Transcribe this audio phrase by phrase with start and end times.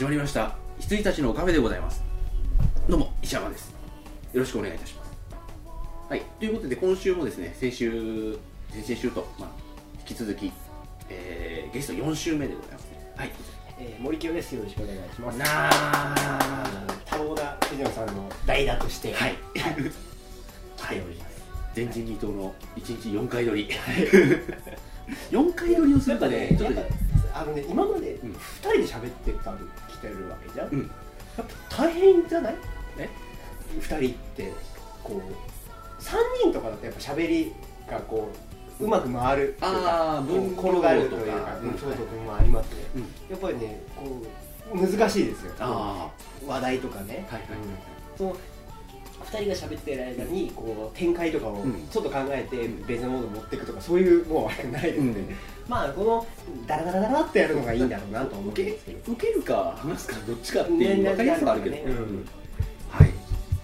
[0.00, 0.56] 始まりました。
[0.78, 2.02] 羊たちのカフェでございます。
[2.88, 3.68] どうも石山です。
[4.32, 5.12] よろしくお願いいたします。
[6.08, 8.38] はいということで今週もですね先週
[8.70, 9.50] 先々週と、まあ、
[9.98, 10.50] 引き続き、
[11.10, 13.12] えーゲスト4週目でございますね。
[13.14, 13.30] はい。
[13.78, 14.54] えー、森清です。
[14.54, 15.38] よろしくお願いします。
[15.38, 16.70] なあ。
[17.14, 19.34] の多忙な藤野さんの代打として、はい。
[19.52, 21.42] 来ております。
[21.76, 23.68] 前人未到の1日4回撮り。
[25.30, 26.80] 4回撮りをするとねちょっと
[27.34, 28.32] あのね今までうん。
[28.32, 29.52] 二人で喋ってた
[30.00, 30.68] 来てるわけじゃん。
[30.68, 30.90] うん
[31.38, 32.54] やっぱ大変じゃない？
[32.98, 33.08] え？
[33.78, 34.52] 二人って
[35.04, 37.52] こう三人とかだとやっぱ喋り
[37.88, 38.28] がこ
[38.80, 42.76] ううまく回るあーこう分転がるというか、うんうんそうそうもありますね。
[42.96, 44.22] うんやっぱりねこ
[44.74, 45.52] う難しいですよ。
[45.60, 46.10] あ
[46.46, 47.26] 話題とかね。
[47.30, 47.58] あはいはいはい
[48.18, 48.36] その
[49.24, 51.88] 2人が喋ってる間にこう展開とかをうん。
[51.90, 52.86] ちょっと考えてうん。
[52.86, 55.36] 別のものを持っていくとかそういうもうあれないですね、うん。
[55.68, 56.26] まあこの
[56.66, 58.50] ダラダラダラってやるのがいいんだろうなと思うん。
[58.50, 62.28] 受ですけどけ受けるか話すかどっちかっていうね分かりやすさはあるけど、ねうん。
[62.90, 63.10] はい。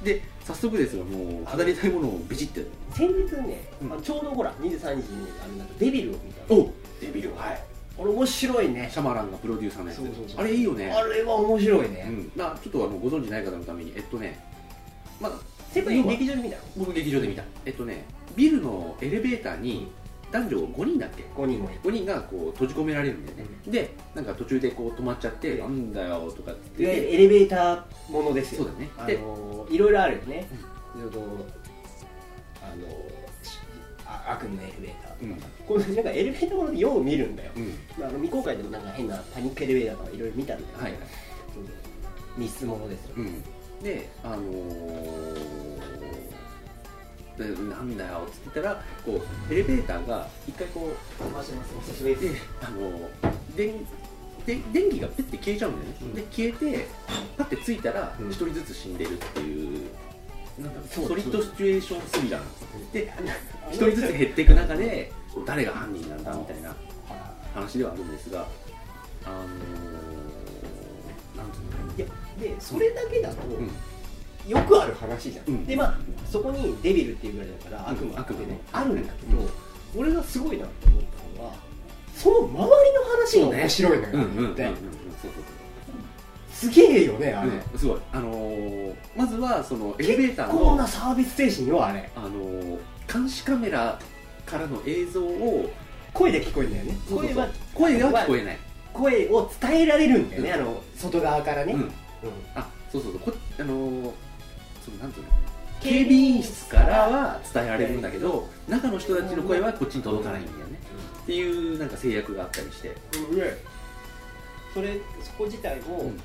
[0.04, 3.92] で早速ですがもう語りたいものをビチって先日ね、うん。
[3.92, 4.92] あのちょうどほら23日に
[5.44, 6.54] あのなんかデビルを見た。
[6.54, 6.70] お
[7.00, 7.62] デビルはい。
[7.98, 8.90] あれ面白いね。
[8.92, 9.98] シャマランがプロデューサーのやつ。
[9.98, 10.40] そうそうそう。
[10.40, 10.92] あれいいよね。
[10.92, 12.30] あれは面白いうね、ん。
[12.36, 14.38] まあちょっとあのご存知ない方のためにえっとね
[15.20, 15.32] まあ
[15.72, 16.62] 先輩劇場で見たの？
[16.76, 17.42] 僕劇場で見た。
[17.64, 19.90] えっとねビルのエレベーターに
[20.32, 21.80] 男女5人だっけ？5人もいる。
[21.82, 26.82] 5人がこう閉じ込められるんだよね、でなんか途中でこう止まっちゃって、うんなんだよとかって。
[26.82, 28.64] いわエレベーターものですよ。
[28.64, 28.90] そうだね。
[28.98, 30.48] あでのいろいろあるよね、
[30.96, 32.88] ちょっとあの
[33.42, 33.58] し
[34.04, 35.22] あ悪夢のエレベーター。
[35.22, 35.36] うん。
[35.66, 38.04] このなんかエレベーターものでよう見るんだよ、うん。
[38.04, 41.00] あの未公開でもなんか変なパニックエレベーターとかいろいろ見たんだけど、はいはい。
[41.54, 41.64] そう。
[42.36, 43.42] 密室ものですよ、うん、
[43.82, 45.76] であのー
[47.36, 49.20] でなんだよっつってたらこ
[49.50, 50.92] うエレベーターが一回こう
[51.34, 51.74] 回します。
[51.76, 52.30] お久しぶりで
[52.62, 53.10] あの
[53.54, 53.74] 電
[54.46, 56.14] で電気がペッて消えちゃうんだよね、うん。
[56.14, 56.88] で消えて
[57.36, 58.30] パッてついたらうん。
[58.30, 59.80] 一人ずつ死んでるっていう、
[60.58, 62.44] なんだろうそうソリッドシチュエーションスリラー
[62.92, 63.16] であ
[63.70, 65.12] 一人ずつ減っていく中で
[65.44, 66.74] 誰が犯人なんだみたいな
[67.10, 68.48] あ話ではあるんですが
[69.26, 69.38] あのー、
[71.36, 71.85] なんていうの
[72.40, 73.70] でそれだけだと、うん。
[74.48, 75.66] よくある話じゃん、うん。
[75.66, 75.98] でまあ
[76.30, 79.42] そこにデビルっていうぐらいだから悪魔ってね、あるんだけど、
[79.96, 81.02] 俺がすごいなって思っ
[81.36, 81.54] たのは
[82.14, 82.66] その周りの
[83.10, 84.44] 話が面白いのよ、うんうんうんうん。
[84.46, 84.70] うんって
[86.52, 88.00] すげえよねあれ、うん、すごい。
[88.12, 92.10] あのーまずはそのエレベーター結構のなサービス精神よあれ。
[92.16, 92.78] あのー
[93.12, 93.98] 監視カメラ
[94.46, 95.70] からの映像を
[96.14, 96.98] 声で聞こえるんだよね。
[97.10, 98.58] 声は声が聞こえない、
[98.92, 100.54] 声を伝えられるんだよね、うん。
[100.54, 101.92] あの外側からね、うんうん
[102.54, 103.20] あそうそうそう。
[103.20, 104.12] こあのー
[104.84, 105.32] そのなんていうの？
[105.80, 110.78] 警備員室からは伝えられるんだけど中の人たちの声はこっちに届かないんだよね。
[111.22, 112.96] っていうなんか制約があったりして、
[114.72, 116.20] それそこ自体も、うん。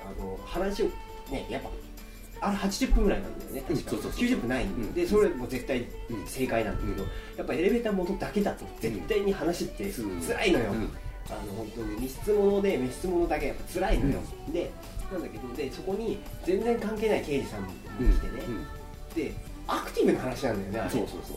[0.00, 0.86] あの話を
[1.30, 3.60] ねやっぱあれ80分ぐらいなんだよね。
[3.68, 4.28] 確か、うんそうそうそう。
[4.28, 4.94] 90分ないんうん。
[4.94, 10.20] で、それも絶対うん正解なんだけど、やっぱエレベーター元だけだと絶対に話ってうん。
[10.20, 10.90] 辛いのよ、うん
[11.30, 14.20] あの本当に密室物で密室物だけやっぱ辛いのよ、
[14.52, 14.70] で
[15.12, 17.68] なんだけどでそこに全然関係ない刑事さんも
[18.00, 18.12] うん。
[18.12, 18.42] 来てね、
[19.14, 19.34] で
[19.66, 21.36] アクティブな話なんだよねそうそうそう。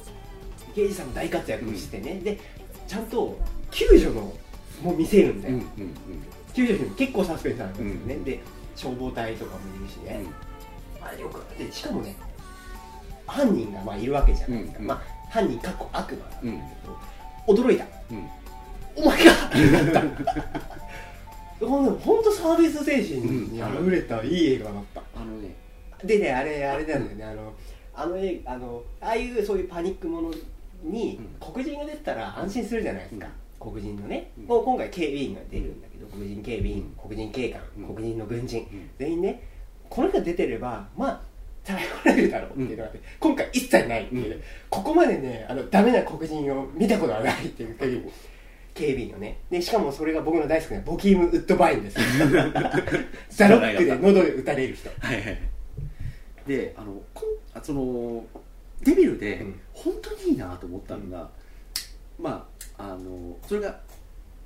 [0.74, 2.40] 刑事さんも大活躍してね、で
[2.88, 3.38] ちゃんと
[3.72, 4.34] 救助の
[4.82, 5.68] も見せるんだよ、うんうん
[6.54, 8.24] 救助にも結構サスペンスなんですよね、うん。
[8.26, 8.40] で
[8.76, 10.20] 消防隊とかもいるしね、
[11.00, 11.06] うん。
[11.08, 12.16] あれよくでしかもね
[13.26, 17.56] 犯人がまあいるわけじゃないですか、うんまあ犯人過去悪魔なんだけうん。
[17.56, 17.86] ど、驚いた。
[18.12, 18.30] うん
[18.96, 20.02] お前がってなった。
[21.66, 25.56] ほんほんとサービス精神にあふれたいい映画だった、あのね。
[26.04, 27.24] でねあれあれなんだよね。
[27.24, 27.54] あの
[27.94, 30.34] あの映あのああいうそういうパニックもの
[30.84, 31.54] にうん。
[31.54, 33.28] 黒人が出てたら安心するじゃないですか、
[33.62, 33.72] うん。
[33.72, 34.46] 黒人のね、うん。
[34.46, 37.10] もう今回警備員が出るんだけど黒人警備員うん。
[37.10, 37.96] 黒人警官、うん。
[37.96, 38.68] 黒人の軍人。
[38.72, 38.90] うん。
[38.98, 39.44] 全員ね
[39.90, 41.22] この人が出てればまあ
[41.64, 44.42] 逮捕られるだろうっていうのがあって、今回一切ないっていう、うん。
[44.70, 47.76] ここまでねあのダメな黒人を見たことはないっていう
[48.82, 49.40] 警備員のね。
[49.52, 52.00] でしかもそれが僕の大好きなボキーム・ウッドバインです。
[53.30, 54.90] ザロックで喉で打たれる人。
[55.00, 55.40] はいはい
[56.48, 58.26] であのこんあその
[58.82, 59.60] デビルでうん。
[59.74, 61.30] 本当にいいなと思ったのが、
[62.20, 62.48] ま
[62.78, 63.80] ああのそれが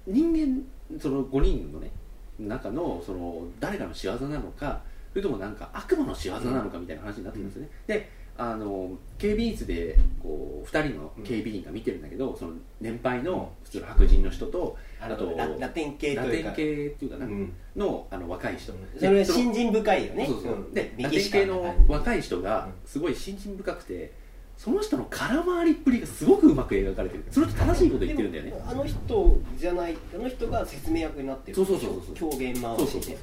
[0.05, 1.91] 人間その5人のね
[2.37, 16.51] 中のその誰かの仕業なのかそれともなんか悪魔の仕業なのかみたいな話になってるんですよね、であの警備員室でこう2人の警備員が見てるんだけど、その年配の普通の白人の人と、ああとララテン系ラというか。
[16.51, 17.53] テン系っていうかな、うん。
[17.77, 20.25] のあの若い人、それはでその新人深いよね。
[20.25, 20.55] そうそうう。
[20.57, 20.73] ん。
[20.73, 22.71] でメラテン系の若い人がうん。
[22.85, 24.13] すごい信心深くて
[24.57, 27.23] その人の空回りっぷりがすごくうまく描かれてる。
[27.31, 28.53] それと正しいこと言ってるんだよね。
[28.67, 31.55] あの人じゃないあの人が説明役になってる。
[31.55, 32.31] そうそうそうそう。
[32.31, 33.15] 狂言回そうそうそう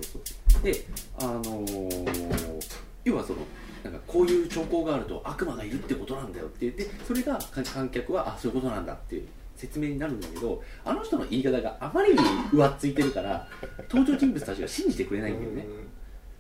[0.52, 0.62] そう。
[0.62, 0.74] で
[1.18, 3.40] あのー要はその
[3.84, 12.18] なんかこういう兆候があると悪魔がいるってことなんだよって言ってそれが観観客はあそういうことなんだっていう説明になるんだけどあの人の言い方があまりに
[12.52, 13.46] 上っついてるから
[13.90, 15.66] 登場人物たちが信じてくれないんだよね。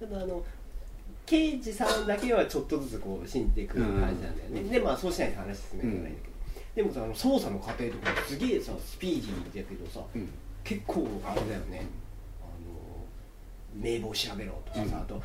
[0.00, 0.08] うん。
[0.08, 0.44] ただあの
[1.24, 4.70] 刑事さんだけはちょっとずつこう信じていく感じなんだよね、うん。
[4.70, 6.32] でまあそうしないと話進められないんだけど、
[6.74, 10.28] でもさあの捜査の過程とかすげえさスピーディーだけどさうん。
[10.64, 11.86] 結構あれだよね。
[12.40, 14.94] あの名簿を調べろとかさ、うん。
[14.94, 15.22] あと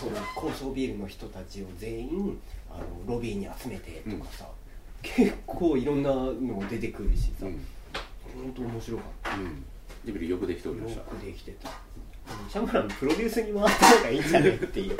[0.00, 2.40] その高層ビルの人たちを全員
[2.70, 4.46] あのロビーに集めてとかさ、
[5.02, 7.64] 結構いろんなのが出てくるしさ、うん。
[8.34, 9.34] 本当面白かった。
[9.36, 9.64] うん。
[10.04, 11.02] レベルよくできておりまよした。
[11.02, 11.70] くできてた。
[12.48, 14.96] シャムランプロデュースに回った方がいいんじゃないっていう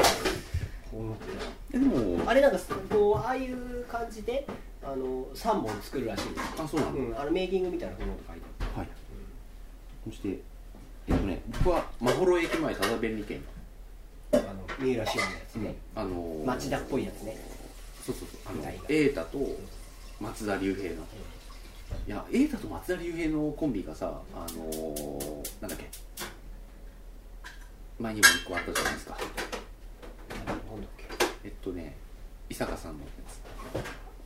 [0.93, 1.25] 思って
[1.73, 2.59] えでもたあれなんか
[2.91, 4.47] こうああいう感じで
[4.83, 6.29] あの3本作るらしい。
[6.31, 8.89] ですあそうなの、うん、あのメイキングみたいなこのこと書いてあっはい。
[10.05, 10.41] そして
[11.09, 13.41] えっとね僕はまほろ駅前ただ便利券
[14.83, 17.37] 三浦紫音のやつね、あのー町田っぽいやつね。
[18.05, 18.41] そうそうそう。
[18.47, 19.39] あの瑛太と
[20.21, 20.97] 松田龍平の。
[22.07, 25.89] いや瑛太と松田龍平のコンビがさあのー、なんだっけ。
[27.99, 29.17] 前にも1個あったじゃないですか。
[30.31, 30.57] なんだっ
[30.97, 31.05] け。
[31.45, 31.97] えっとね
[32.51, 33.07] 伊坂さんのや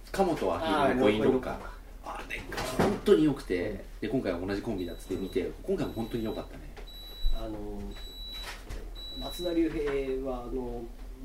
[0.08, 0.12] つ。
[0.12, 1.58] 鴨とあアヒルのコインロッカーー
[2.06, 3.84] あれが本当に良くて。
[4.00, 6.74] で今回は同じコンビだっつって見て今回も本当に良かったね。
[7.34, 7.80] あの
[9.20, 10.82] 松田龍平はあの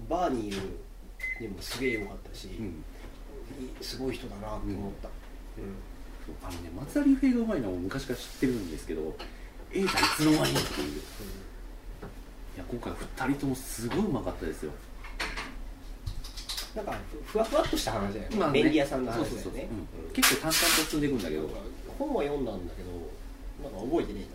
[0.10, 0.56] バーニー
[1.42, 2.66] にもすげえ良かったし、うん。
[2.68, 2.72] い
[3.82, 9.16] すごい人だなと思った、そうあのね松田龍平がうまいのは昔から知ってるんですけど
[9.74, 11.02] 瑛太いつの間にっていう。
[12.56, 14.72] いや今回2人ともすごいうまかったですよ。
[16.76, 18.64] なんかふわふわっとした話だよね、まあね。
[18.64, 19.42] 便利屋さんの話だよね。
[19.42, 19.62] そうそうそう。
[19.62, 20.08] うん。
[20.08, 20.14] うん。
[20.14, 21.50] 結構淡々と進んでいくんだけど、
[21.98, 22.90] 本は読んだんだけど
[23.62, 24.26] なんか覚えてね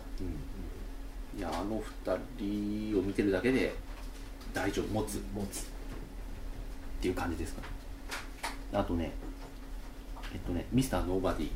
[1.37, 3.75] いやあの2人を見てるだけで
[4.53, 4.87] 大丈夫。
[4.87, 5.23] 持つ。
[5.35, 5.67] 持つ。
[6.99, 7.61] ていう感じですか
[8.73, 9.11] あとね
[10.33, 11.49] えっとねミスターノーバディ、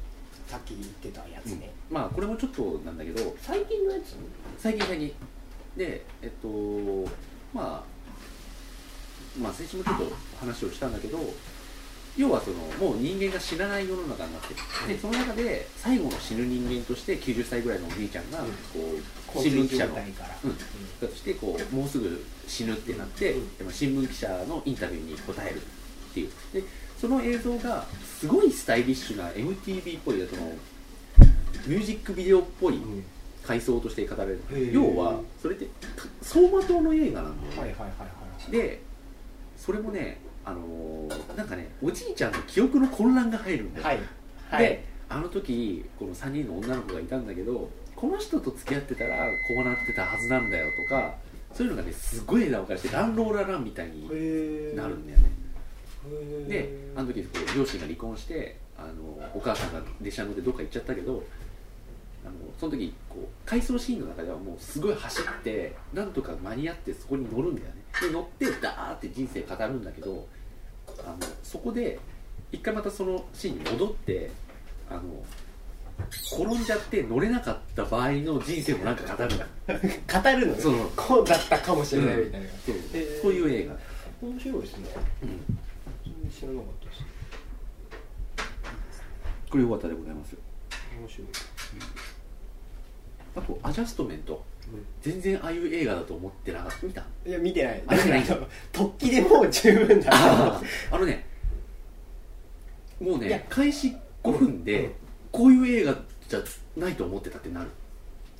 [0.47, 4.15] さっき言ってたやつね、まあこれもちょっとなんだけど最近のやつ？
[4.57, 5.13] 最近最近。
[5.75, 6.47] でえっと
[7.53, 7.83] まあ
[9.41, 10.03] まあ先週もちょっと
[10.39, 11.17] 話をしたんだけど
[12.17, 14.55] 要はそのもう人間が死なない世の中になってる。
[14.87, 18.45] でその中で最後の死ぬ人間として90歳ぐらいのおじいちゃんがこ
[18.75, 21.07] う新聞記者のうん。
[21.07, 23.71] としてこうもうすぐ死ぬってなって、うん。
[23.71, 26.29] 新聞記者のインタビューに答えるっていう。
[26.53, 26.63] で
[26.99, 27.85] その映像が
[28.19, 30.51] すごいスタイリッシュな MTV っぽいその
[31.65, 33.03] ミュージックビデオっぽいうん。
[33.43, 34.43] 回想として語られる。
[34.51, 34.71] へー。
[34.71, 35.67] 要はそれって
[36.21, 38.81] 走馬灯の映画なんだよね、はいはいはいはいで
[39.55, 43.99] それもねあのーなんかねおじいちゃんの記憶の混乱が入るんだよ、はい。
[44.49, 44.63] はい。
[44.63, 47.69] であの時この3人の女の子がいたんだけど
[48.01, 51.13] この人と付き合ってたらこうなってたはずなんだよとか
[51.53, 55.29] そういうのがねすごい枝分かれしてランローラランみたいにへなるんだよね。
[56.47, 61.23] であの時こう両親が離婚してあのお母さんが列車乗ってどっか行っちゃったけど
[62.25, 67.83] あのその時こう回想シーンの中ではもうすごい走ってなんとか間に合ってそこに乗るんだよね。
[68.01, 70.27] で乗ってダーって人生語るんだけど
[71.05, 71.99] あのそこで
[72.51, 74.31] 一回またそのシーンに戻って
[74.89, 75.01] あの
[76.09, 80.61] 転んじゃって乗れなかった場合の人生もなんか語る 語るのね。
[80.61, 82.75] そうこうだったかもしれないみたいな、そう
[83.21, 83.75] そういう映画、
[84.21, 84.89] 面白いですね。
[85.23, 85.25] う
[86.27, 87.03] ん、知らなかったです。
[89.49, 90.39] これ良かったでございますよ。
[90.99, 91.27] 面白い、
[93.35, 94.43] あとアジャストメント。
[95.01, 96.87] 全然ああいう映画だと思ってなかった。
[96.87, 97.83] 見たいや見てない。
[97.87, 98.25] あ見てない。
[98.25, 100.09] だから突起でもう十分だ。
[100.13, 101.25] あ あのね
[103.01, 104.63] もうね開始5分うん。
[104.63, 104.95] で
[105.31, 105.95] こういう映画
[106.27, 106.39] じゃ
[106.77, 107.69] ないと思ってたってなる。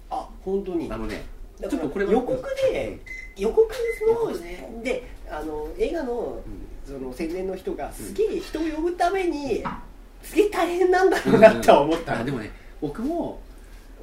[0.10, 0.92] あ本当に。
[0.92, 1.24] あのね
[1.60, 3.00] だからちょっとこれは予告で
[3.38, 3.62] 予告
[4.08, 4.82] の予告ね。
[4.84, 6.14] であの映画の
[6.46, 6.68] うん。
[6.84, 9.64] その宣伝の人がすげえ人を呼ぶために
[10.24, 13.40] すげえ大変なんだろうなとは思った、あでもね僕も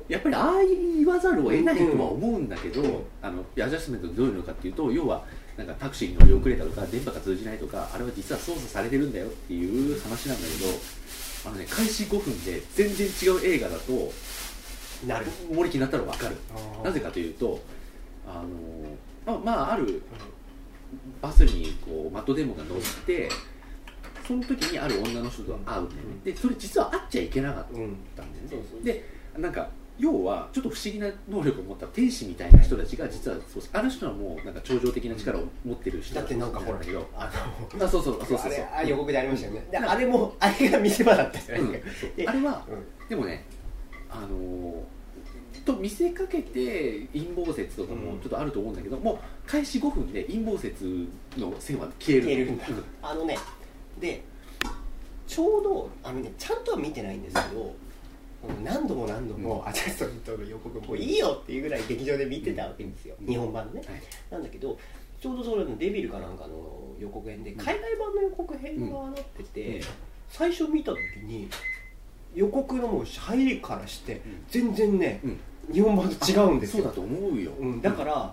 [0.09, 3.02] やっぱりああ言わざるを得ないとは思うんだけど、うん。
[3.21, 5.25] あのアジャストメントどういうのかっていうと要は
[5.57, 10.71] なんかタクシーに乗り遅れたとか電波が通じないとかあれは実は操作されてるんだよっていう話なんだけど
[11.49, 14.12] あのね開始5分で全然違う映画だと
[15.07, 15.26] なる。
[15.50, 16.37] 森木になったら分かる。
[16.85, 17.61] なぜかかというと
[18.26, 18.43] あ
[19.26, 20.02] のまあ、まあ、ある
[21.23, 23.31] バスにこうマットデーモンが乗って
[24.26, 25.88] その時にある女の人と会うね。
[26.25, 28.83] でそれ実は会っちゃいけなかったんだよね。
[28.83, 29.05] で
[29.38, 37.31] なんか要はちょっと不思議な能力を持った天使みたいな人たちが実はそうある人はもうなんか超常的な力を持ってる人だってなんかほらだけどあ
[37.81, 38.67] あそうそうそうそうそう。
[38.75, 39.67] あ予告でありましたよね。
[39.71, 42.11] であれもあれが見せ場だったじゃないうんですか、そう。
[42.17, 43.09] であれはうん。
[43.09, 43.45] でもね
[44.11, 44.99] あのー
[45.69, 52.26] と見せかけて陰謀説とかもちょっとあると思うんだけど、もう開始5分で陰謀説の線は消える。
[52.26, 52.64] 消えるんだ。
[52.69, 52.85] うん。
[53.02, 53.38] あのね
[54.00, 54.23] で
[55.26, 57.75] ちょうどあのねちゃんとは見てないんですけど
[58.64, 63.26] 何度も何度もアジャストメントの予告もういいよっていうぐらい劇場で見てたわけですよ、うん。
[63.26, 63.88] 日本版ね、はい。
[64.30, 64.78] なんだけど
[65.21, 69.85] ちょうどそれのデビルかなんかの予告編で海外版の予告編がなってて、うん。
[70.28, 71.49] 最初見た時に
[72.35, 74.21] 予告のもう入りからしてん。
[74.49, 75.40] 全然ね、うん。
[75.73, 76.85] 日本版と違うんですよ。
[76.85, 78.33] そうだと思うよ、うん、だから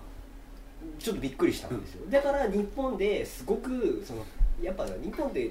[0.98, 4.24] ちょっとびっくりしたんですよ、だから日本ですごくその
[4.62, 5.50] やっぱ日本で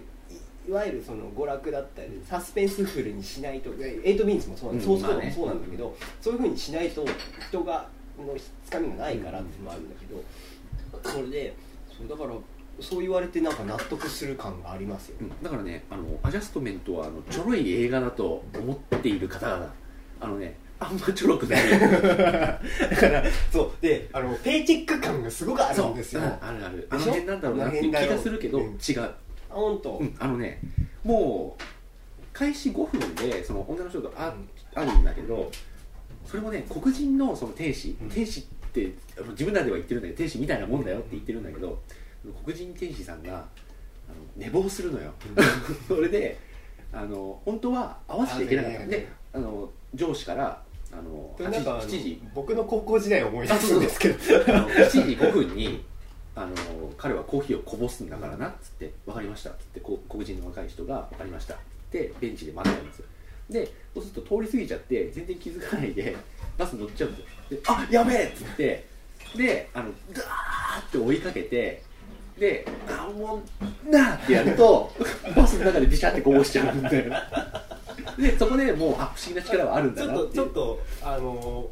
[0.67, 5.29] いいわゆるその娯楽だったりサスペンスフルにしないとエイトミニッツもそうなんうんソースコードまあね。
[5.29, 7.05] もそうなんだけど、そういうふうにしないと
[7.49, 8.33] 人がの
[8.65, 11.55] つかみがないからっていうのもあるんだけど、それで
[11.97, 12.35] そうだから
[12.79, 19.73] そう言われてなんか納得する感がありますよ、うんだからねあのアジャストメントはあのちょろい映画だと思っている方々
[20.19, 21.69] あのねあんまちょろくない。
[21.71, 26.21] だからそうであのペイチェック感がすごくあるんですよ。
[26.21, 26.87] あるある。
[26.89, 29.15] あの辺なんだろうなって気がするけど、あの辺違う、あ
[29.59, 30.59] 本当、うん、あのね
[31.03, 31.63] もう
[32.33, 34.33] 開始5分でその女の人とあ,、
[34.75, 35.49] あるんだけど
[36.25, 38.09] それもね黒人のその天使、うん。
[38.09, 38.93] 天使って
[39.29, 41.79] 自分らでは言ってるんだけど天使みたいなもんだよって言ってるんだけど
[42.43, 43.45] 黒人天使さんがあの
[44.35, 45.13] 寝坊するのよ。
[45.87, 46.37] それで
[46.91, 48.83] あの本当は合わせちゃいけなかった。
[48.83, 52.21] あであの上司からあの8これなんかあの7時。
[52.33, 54.15] 僕の高校時代を思い出すんですけど。
[54.53, 55.85] あの7時5分に
[56.35, 56.53] あの
[56.97, 61.57] 彼はコーヒーをこぼすんだからなっつって「分かりました」っつってこ黒人の若い人が「分かりました」っ
[61.91, 63.05] てベンチで待ってたんですよ。
[63.49, 66.15] でそうすると通り過ぎちゃって全然気づかないで
[66.57, 67.25] バス乗っちゃうんですよ。
[67.51, 68.85] で「あやべえ!」っつって。
[69.35, 71.81] であのダーって追いかけて
[72.39, 73.41] で「あも
[73.85, 74.91] うな!」ってやると
[75.35, 77.13] バスの中でビシャってこぼしちゃうんだよ。
[78.17, 80.27] でそこでもうあ不思議な力はあるんだなっていう。
[80.27, 81.69] とちょっとあの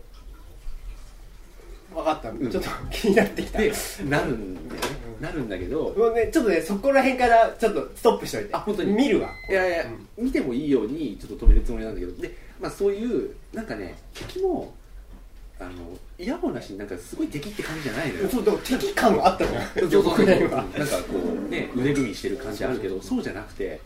[1.94, 2.50] 分かった、ん。
[2.50, 3.60] ちょっと気になってきた。
[3.60, 3.72] で
[4.10, 4.88] なるんだよね。
[5.20, 5.94] なるんだけど。
[5.98, 8.50] もうねちょっとねそこら辺からちょっとストップしといて。
[8.54, 8.92] あ本当に。
[8.92, 9.30] 見るわ。
[9.50, 9.86] いやいや、
[10.18, 12.22] 見てもいいようにちょっと止めるつもりなんだけど。
[12.22, 14.74] で、まあ、そういうなんかね敵も
[15.60, 15.72] あの
[16.18, 18.30] イヤホンなしになんかすごい敵って感じじゃないのよ。
[18.30, 19.92] そうだから敵感があったじゃんそうそうそう。
[19.92, 20.58] 予告編は。
[20.78, 23.80] なんかこうね腕組みしてる感じあるけどそうじゃなくて。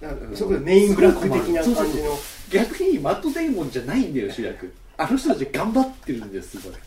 [0.00, 2.18] なんかそこでメインブラック的な感じの。
[2.50, 4.72] 逆にマット・デイモンじゃないんだよ主役。
[4.96, 6.78] あの人たち頑張ってるんですすごい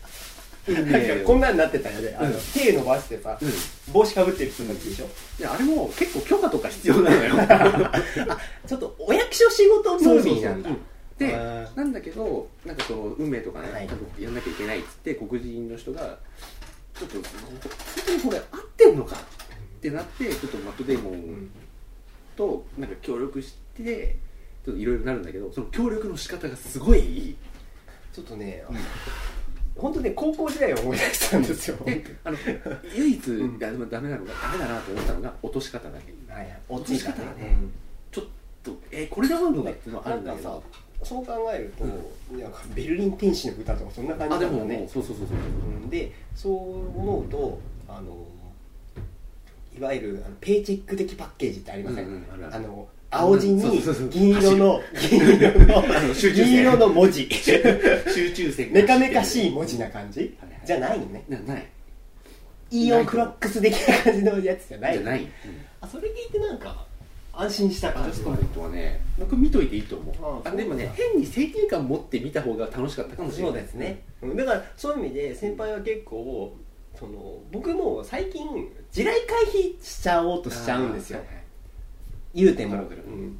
[0.66, 2.16] なんかこんなんなってたよね。
[2.18, 3.50] あの、うん手伸ばしてさ、うん。
[3.92, 5.06] 帽子かぶってる人たちでしょ、
[5.38, 7.34] いやあれも結構許可とか必要なのよ。
[8.66, 10.70] ちょっとお役所仕事ムービーなんだ。
[10.70, 10.78] うん
[11.18, 11.32] で
[11.76, 13.86] なんだけどなんかその運命とかね、はい。
[13.86, 16.18] ちゃんとやんなきゃいけないっつって黒人の人が
[16.98, 17.22] ちょっと本
[18.04, 18.44] 当にこれ合っ
[18.76, 19.18] てんのかっ
[19.80, 21.50] てなってちょっとマット・デーモン
[22.36, 24.16] となんか協力して
[24.64, 27.36] ちょっといろいろなるんだけどその協力の仕方がすごい
[28.12, 28.64] ちょっとね、
[29.76, 31.76] 本当ね高校時代を思い出したんですよ。
[31.84, 32.36] であの
[32.94, 33.58] 唯一ん。
[33.58, 36.32] がダメなのがダメだなと思ったのが落とし方だけ。
[36.32, 36.60] はいはい。
[36.68, 37.56] 落とし方がね。
[38.10, 38.24] ちょっ
[38.62, 40.62] とえーこれで合うのかっていうのはあるんだけど。
[41.02, 41.84] そう考えると、
[42.38, 45.36] なんかベルリン天使の歌とかそんな感じあでもんだねそうそうそうそう。
[45.36, 45.90] うん。
[45.90, 46.54] でそう
[46.98, 48.26] 思うとあの
[49.76, 52.54] いわゆるあのペイチェック的パッケージってありません、うんうんあるある。
[52.54, 53.80] あの青地に
[54.10, 55.84] 銀色の銀色の
[56.34, 57.28] 銀色の文字。
[57.32, 58.72] 集中線。
[58.72, 60.36] メカメカしい文字な感じ？
[60.66, 61.24] じゃないのね。
[61.28, 61.66] なない。
[62.70, 64.94] イーオンクロックス的な感じのやつじゃない？
[64.94, 65.26] じゃない、
[65.80, 66.86] あそれ聞いてなんか
[67.32, 68.16] 安心したア感じ。
[68.18, 70.14] ジャストメントはね僕見といていいと思う。
[70.44, 73.52] ああでもね変に正義感持って見た方が楽しかったかもしれない。
[73.52, 74.36] そうですね、うん。
[74.36, 76.56] だからそういう意味で先輩は結構
[76.98, 78.44] その僕も最近
[78.90, 81.20] 地雷回避しちゃおうとしちゃうんですよ。
[81.20, 81.43] あーはいはい
[82.34, 83.38] 言うても、うん。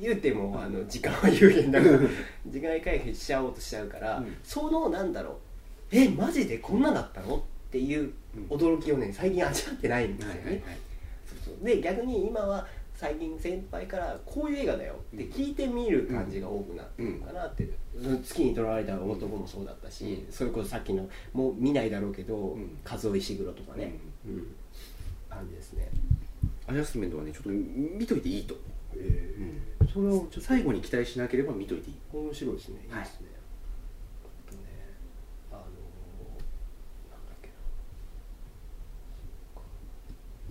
[0.00, 1.98] 言うてもあの時間は有限だから
[2.46, 4.36] 時間回避しちゃおうとしちゃうから、うん。
[4.42, 5.34] そのなんだろう
[5.92, 7.36] えマジでこんなだったの？
[7.36, 8.44] っていううん。
[8.56, 10.62] 驚きをね最近味わってないんですよね、はいはいはい。
[11.26, 11.64] そうそう。
[11.64, 17.68] で逆に今は最近先輩からこういう映画だよって聞いてみる感じが多くなってるのかなって、
[18.22, 20.32] 月にとらわれた男もそうだったし、うん。
[20.32, 22.78] それこそさっきのもう見ないだろうけど、うん。
[22.88, 24.46] 和夫石黒とかね、うん。
[25.28, 25.88] 感じですね
[26.66, 28.54] アジャストメントはねちょっと見といていいと。
[28.54, 28.66] 思う
[28.98, 29.34] え
[29.92, 31.96] それをちょ最後に期待しなければ見といていい。
[32.12, 32.80] 面白いですね。
[32.86, 33.26] いいはいですね、
[34.48, 34.62] あとね
[35.50, 35.64] あのー
[37.10, 37.54] なんだっけな。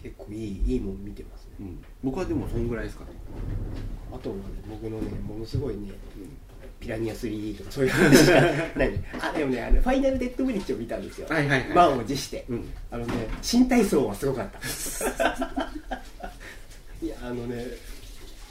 [0.03, 1.67] 結構いいいいもん見てますね、
[2.03, 3.11] 僕はでもそんぐらいですかね、
[4.11, 5.91] あとはね僕のねものすごいね
[6.79, 8.99] ピラニア 3D とかそういう話じゃない。
[9.21, 14.59] あでもねあのファイナルデッドブリッジを見たんですよはいはいはい満を持して、うんあのね新体操はすごかった
[17.01, 17.65] いやあのね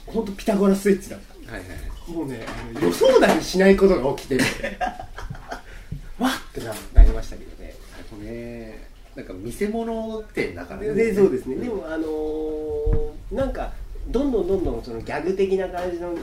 [0.05, 1.51] 本当ピタゴラスイッチだった。
[1.51, 2.11] はいはいはい。
[2.11, 4.37] もうねあの予想だにしないことが起きて
[6.19, 7.75] わっってななりましたけどね。
[7.99, 13.71] あとねなんか見せ物店だからででそうですね、でもあのーなんか
[14.09, 16.13] どんどんどんどんそのギャグ的な感じの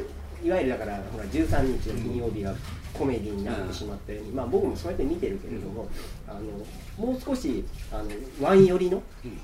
[0.42, 2.54] いわゆるだからほら13日の金曜日が
[2.92, 5.88] コメディになってしまったように、まあ僕もそうやって見てるけれども、
[6.26, 9.40] あのもう少しあのワン寄りのうん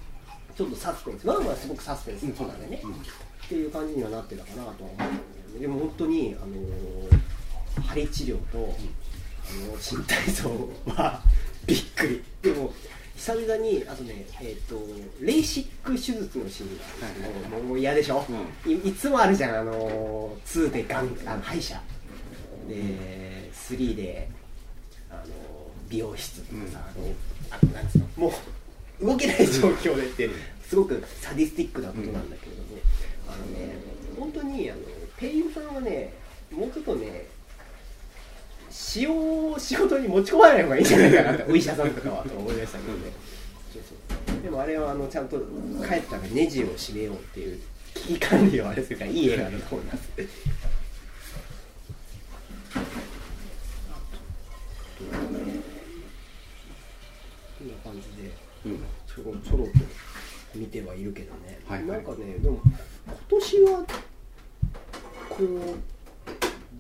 [0.57, 1.27] ちょっとサスペンス。
[1.27, 2.93] ワンはすごくサスペンスうんそうなんでね、うん。
[2.93, 2.95] っ
[3.49, 5.61] ていう感じにはなってたかなとは思うんだけどね。
[5.61, 7.21] でも本当にあのー
[7.89, 10.49] 針治療と、あの身体操
[10.87, 11.21] は
[11.67, 12.23] びっくり。
[12.43, 12.73] でも
[13.17, 14.77] 久々にあとねえっ、と
[15.21, 18.25] レーシック手術のシーンがあるんですけど、もう嫌でしょ、
[18.67, 19.61] いいつもあるじゃん。
[19.61, 21.81] あのー2でガンあの歯医者。
[22.69, 24.29] で3で
[25.11, 25.23] あの
[25.89, 27.07] 美容室とかさ、あの
[27.51, 28.07] あのなんつうの？
[28.17, 28.33] もう
[29.01, 30.31] 動けない状況でって
[30.69, 32.69] すごくサディスティックなことなんだけれども、
[33.29, 33.77] あのね
[34.19, 34.81] 本当にあの
[35.19, 36.15] 声優さんはね
[36.51, 37.27] もうちょっとね
[38.71, 39.13] 使用
[39.53, 43.13] を仕事に持ち込まない方がいいんじゃないかなって お医者さんとかはと思いましたけどね、
[43.73, 43.83] そう
[44.27, 44.43] そう。
[44.43, 45.39] でもあれはあのちゃんと
[45.87, 47.61] 帰ったらネジを締めようっていう
[47.95, 50.09] 危機管理をあれするからいい映画だと思います。
[57.59, 58.79] こんな感じでうん。
[59.07, 59.71] ちょろちょろと
[60.55, 61.03] 見てはい。
[61.03, 62.61] るけどね、はいはいなんかねでも
[63.07, 63.85] 今年は
[65.29, 65.49] こう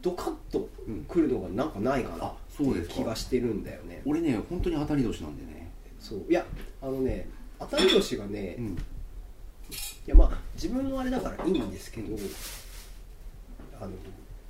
[0.03, 0.69] ドカッと
[1.09, 4.03] 来るのがなんかないかなあっていう気がしてるんだよね。
[4.05, 5.71] 俺ね本当に当たり年なんでね。
[5.99, 6.23] そう。
[6.29, 6.45] いや
[6.83, 8.79] あのね当たり年がね、いうん。
[10.07, 12.17] やまあ自分のあれだからいいんですけど、
[13.81, 13.93] あの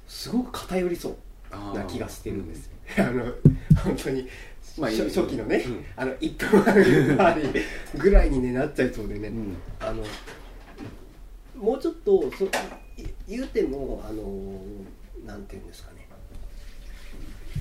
[0.09, 3.25] すごく偏りそうな気がしてるんですよ、あ の
[3.85, 4.29] 本当に、
[4.79, 5.85] まあ初初期のね、うん。
[5.97, 6.61] あの1分
[7.17, 7.53] 半
[7.97, 9.57] ぐらいに、ね、なっちゃいそうでね、うん。
[9.81, 10.03] あの
[11.57, 12.49] もうちょっとそい
[13.29, 14.61] 言うてもあの
[15.25, 16.09] なんていうんですかね。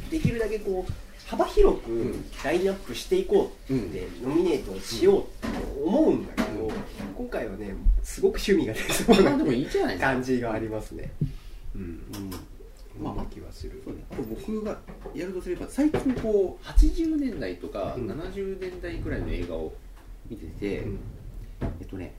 [0.09, 0.91] できるだけこう
[1.27, 2.25] 幅広くん。
[2.43, 6.69] ラインナップしていこうって、ノミネートしようと思うんだけど、
[7.17, 11.11] 今回はねすごく趣味が出そうなまあでもいいじゃない感じがありますね。
[11.75, 11.81] うん。
[11.81, 13.03] うん。
[13.03, 13.81] まあ、気はする。
[14.29, 14.77] 僕が
[15.15, 18.07] やるとすれば最近こう80年代とかうん。
[18.09, 19.73] 70年代くらいの映画を
[20.29, 20.99] 見てて、うん。
[21.79, 22.15] えっとね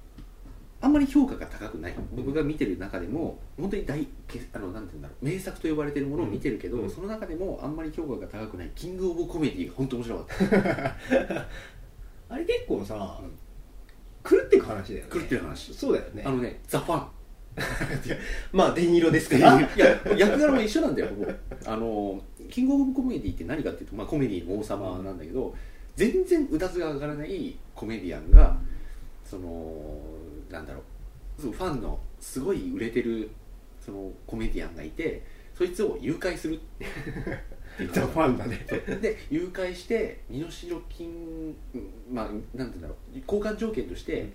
[0.81, 1.95] あんまり評価が高くない。
[2.15, 6.91] 僕が見てる中でも本当に大けあのなんて言うんだろう名作と呼ばれてるものを見てるけど、うん。
[6.91, 8.71] その中でもあんまり評価が高くない。
[8.75, 11.47] キングオブコメディが本当面白かった。
[12.35, 13.31] あれ結構さ、うん。
[14.29, 15.11] 狂っていく話だよね。
[15.13, 15.75] 狂ってる話。
[15.75, 16.23] そうだよね。
[16.27, 17.09] あのねザ・ファン
[18.53, 19.61] まあデニーロですから。
[19.61, 21.09] いや役柄も一緒なんだよ。
[21.09, 21.33] ほぼ
[21.67, 25.55] あのキングオブコメディって何かっていうと、まあ、コメディの王様なんだけど
[25.97, 28.57] 全然うだつが上がらないコメディアンが
[29.25, 30.01] その
[30.51, 30.83] なんだろ
[31.39, 33.31] うファンのすごい売れてる
[33.85, 35.23] そのコメディアンがいて
[35.57, 36.61] そいつを誘拐する。
[37.77, 38.65] ファンだね。
[39.01, 44.29] で誘拐して身代金うんまあなんて言うんだろう交換条件として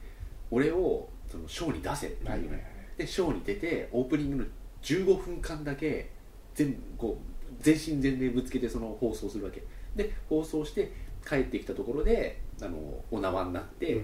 [0.51, 2.63] 俺をそのショーに出せっていう、はいはいはい
[2.99, 4.45] でショーに出てオープニングの
[4.83, 6.11] 15分間だけ
[6.53, 9.63] 全こう全身全霊ぶつけてその放送するわけ。
[9.95, 10.91] で放送して
[11.25, 12.77] 帰ってきたところであの
[13.09, 14.03] お縄になって、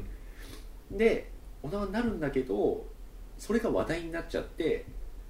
[0.89, 1.29] で
[1.61, 2.85] お縄になるんだけど
[3.37, 4.85] それが話題になっちゃって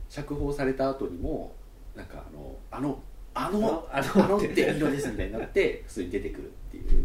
[0.10, 1.56] 釈放された後にも
[1.96, 3.00] なんかあのあの
[3.34, 7.04] あのああののデニーロですみたいになって 普通に出てくるっていう。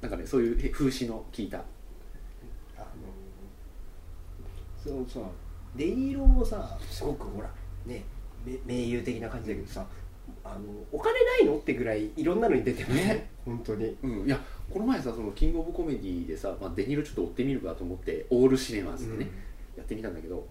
[0.00, 1.58] なんかねそういう風刺の効いた。
[1.58, 2.86] あの
[4.76, 5.20] そのさ
[5.76, 7.48] デニーロもさすごくほら
[7.86, 8.04] ね
[8.44, 9.86] め名優的な感じだけどさ
[10.44, 13.30] あのお金ないのってぐらいいろんなのに出てますね。
[13.44, 13.96] 本当に。
[14.02, 14.38] うん、いや
[14.70, 19.30] この前さそのキングオブコメディでさ、まあ、デニーロちょっと追ってみるかと思ってオールシネマズでね、
[19.76, 20.46] やってみたんだけど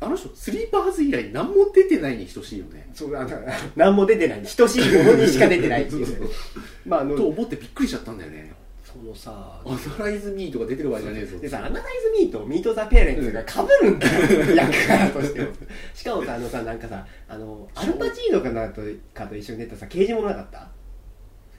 [0.00, 2.88] あの人スリーパーズ以来何も出てないに等しいよね。
[2.92, 3.30] そうあの
[3.76, 4.42] 何も出てない。
[4.42, 6.30] 等しいものにしか出てないっていう。
[6.86, 8.52] まああのと思ってびっくりしちゃったんだよね
[8.94, 11.82] そのさアナライズミーとか出てる場合じゃねえぞでさアナライ
[12.16, 15.48] ズミーとミート・ザ・ペアレンツがかぶるんだよ、 役柄としても
[15.92, 20.68] しかもさあのさなんかさあのアルパチーノかなとかと一緒に出たさ刑事物なかった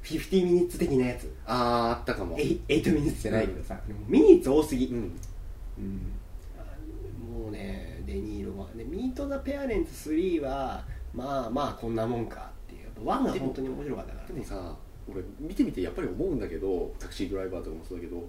[0.06, 1.30] ？50ミニッツ的なやつ。
[1.46, 2.38] あーあったかも。
[2.38, 5.20] 8ミニッツじゃないけどさ、でもミニッツ多すぎ、うん。
[5.80, 7.42] うん。
[7.44, 12.90] もうねデニーロは、ね、ミート・ザ・ペアレンツ3はまあまあこんなもんかっていう。
[13.04, 14.34] 1が本当に面白かったからね。
[14.36, 14.78] でもさ
[15.10, 18.28] 俺見てみてやっぱり思うんだけどタクシードライバーとかもそうだけど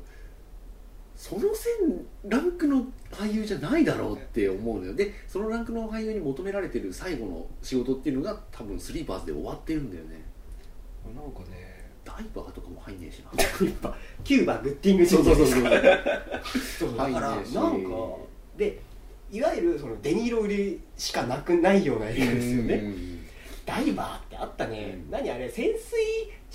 [1.16, 4.94] その線ランクの俳優じゃないだろうって思うのよ。
[4.94, 10.22] でそのランクの俳優に求められてる最後の仕事っていうのが多分スリーパーズで終わってるんだよね。
[11.14, 13.30] なんかねダイバーとかも入んねえしな。
[14.22, 15.62] キューバグッティングそうそうそうそう
[16.80, 16.96] そう。
[16.98, 17.50] だからなんか
[18.58, 18.78] で
[19.32, 22.74] いわゆるそのデニーロ売りしかなくないような映画ですよね。
[22.74, 23.26] うん。
[23.64, 25.10] ダイバーってあったね、うん。
[25.10, 25.80] 何あれ潜水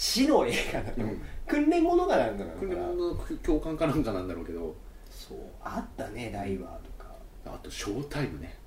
[0.02, 1.22] 士の映画なの、うん。
[1.46, 4.76] 訓練物がなんだかこれらも教官かなんかなんだろうけど。
[5.12, 5.38] そう。
[5.64, 7.14] あったねダイバーとか。
[7.46, 8.58] あとショータイムね。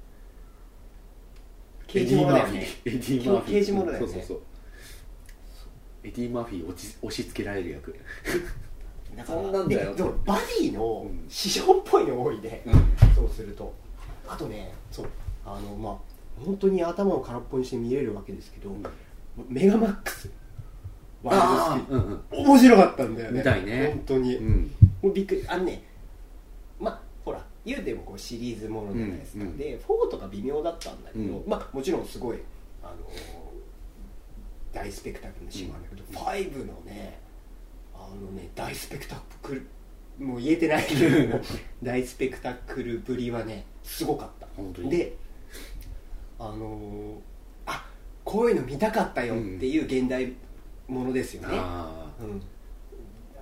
[1.89, 2.69] 刑事物だよね。
[2.85, 3.51] エディ・マーフィー。
[3.51, 4.13] 刑事物だよね。
[4.13, 4.41] そうそうそう。
[6.05, 7.99] エディ・マーフィー押ち押し付けられる役。
[9.17, 9.91] だかなんだよ。
[9.91, 11.27] ででもバディのうん。
[11.29, 12.75] 師匠っぽいの多いね、うん。
[13.13, 13.75] そうすると。
[14.29, 15.07] あとねそう。
[15.45, 18.71] あのまあ本当に頭を空っぽにして見れるわけですけど、
[19.49, 20.31] メガマックス
[21.25, 22.21] ワイルドスピー。
[22.45, 23.39] ド面白かったんだよね。
[23.39, 23.87] みたいね。
[23.89, 24.71] 本当に、うん。
[25.03, 25.83] もうびっくりあのね
[26.79, 31.49] まあほら言うてもこうシリーズものじゃないですか、うんうんで4とか微妙だったんだけど、うん。
[31.49, 32.39] まあもちろんすごい
[32.83, 32.95] あの
[34.73, 35.97] 大スペクタクルなシーンもあるん。
[35.97, 37.19] だけど、5のね
[37.95, 39.67] あのね大スペクタクル
[40.19, 41.41] もう言えてないけど
[41.83, 44.47] 大スペクタクルぶりはねすごかった。
[44.57, 44.91] 本当に？
[44.91, 45.17] で
[46.39, 47.15] あのー
[47.67, 47.87] あ
[48.25, 50.33] こういうの見たかったよっていう現代
[50.89, 52.43] ものですよね、あうん、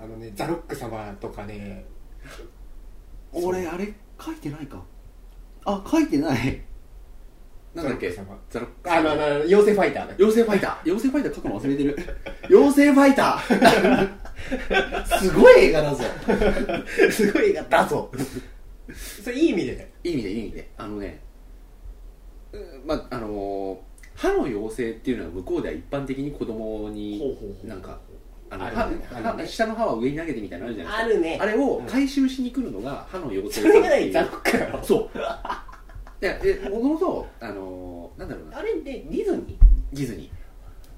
[0.03, 1.85] あのねザロック様とかね。
[2.25, 2.29] あ
[3.33, 4.83] 俺あれ書いてないか。
[5.65, 6.61] あ書いてない。
[7.75, 8.11] なんだっけ？
[8.11, 8.39] ザロック様。
[8.51, 10.81] ザロックあのあの妖精ファイターだ妖精ファイター。
[10.85, 11.97] 妖精ファイター書くの忘れてる。
[12.51, 15.07] 妖精ファイター。
[15.19, 16.05] すごい映画だぞ。
[17.11, 18.11] すごい映画だぞ。
[18.93, 20.71] それいい意味でいい意味でいい意味で。
[20.77, 21.21] あのね
[22.53, 23.92] うんまああのー
[24.23, 27.99] 歯の妖精っていうのは向こうでは一般的に子供になんか
[28.51, 28.75] あの歯ね。
[29.13, 29.43] あるね。
[29.43, 31.19] 歯下の歯は上に投げてみたいなのあるじゃないですか。
[31.19, 31.39] あるね。
[31.41, 35.19] あれを回収しに来るのが歯の妖精それがっていザロックそう。
[36.23, 38.59] いやえもともとあのーなんだろうな。
[38.59, 39.59] あれでディズニ
[39.93, 40.31] ディズニ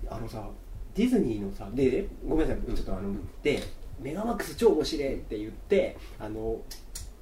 [0.06, 0.14] ー。
[0.14, 0.46] あのさ
[0.94, 3.62] ディズニーのさでごめんなさいちょっとあの、うんで
[4.00, 6.58] メガマックス超面白いって言ってあの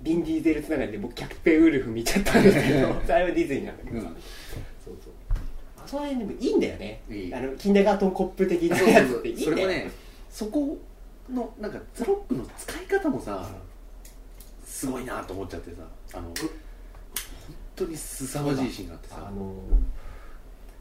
[0.00, 4.16] ビン・ディーゼルつながりで僕キャプテンウルフ見ちゃったんですけど それはディズニーなんだけどさ、うん
[5.84, 7.02] あその辺でもいいんだよね。
[7.10, 7.34] いい。
[7.34, 9.90] あのキンダーガートンコップ的なーやつっていいんだれもね
[10.30, 10.78] そこ
[11.30, 13.48] のなんかザロックの使い方もさ
[14.64, 15.82] すごいなと思っちゃってさ。
[16.14, 16.34] あの本
[17.74, 19.16] 当に凄まじいシーンがあってさ。
[19.28, 19.54] あの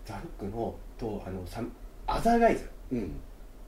[0.06, 1.62] ザロックのとあのサ
[2.08, 2.70] アザーガイズ。
[2.92, 3.12] うん。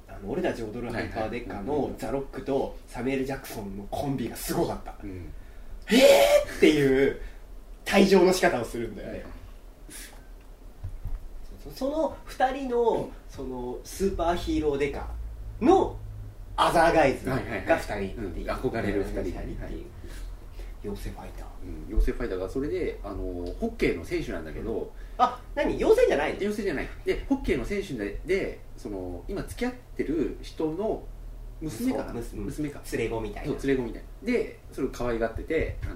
[0.08, 4.94] あの俺たち踊るハイパーデッカーはいのはいザロックとサミュエル・ジャクソンのコンビがすごかった。
[5.04, 5.34] うん。
[5.86, 7.20] っていう
[7.86, 9.26] 退場の仕方をするんだよね
[11.64, 15.08] そその2人のそのスーパーヒーローデカ
[15.62, 15.96] の
[16.56, 17.80] アザーガイズがはいはいはい。
[17.80, 18.52] 2人っていう。
[18.52, 18.56] うん。
[18.56, 19.20] 憧れる二人。
[19.22, 19.54] っていうはい。
[20.84, 21.48] 妖精ファイター。
[21.66, 25.76] うん妖精ファイターがそれであのホッケーの選手なんだけど、あ何？
[25.76, 26.40] 妖精じゃないの？
[26.40, 26.90] 妖精じゃない。
[27.06, 31.04] でホッケーの選手ででその今付き合ってる人の
[31.62, 32.14] 娘かな？
[32.14, 32.42] 娘。
[32.44, 32.82] 娘か。
[32.92, 34.28] 連れ子みたいそうな連れ子みたいな。
[34.34, 35.88] でそれを可愛がっててあ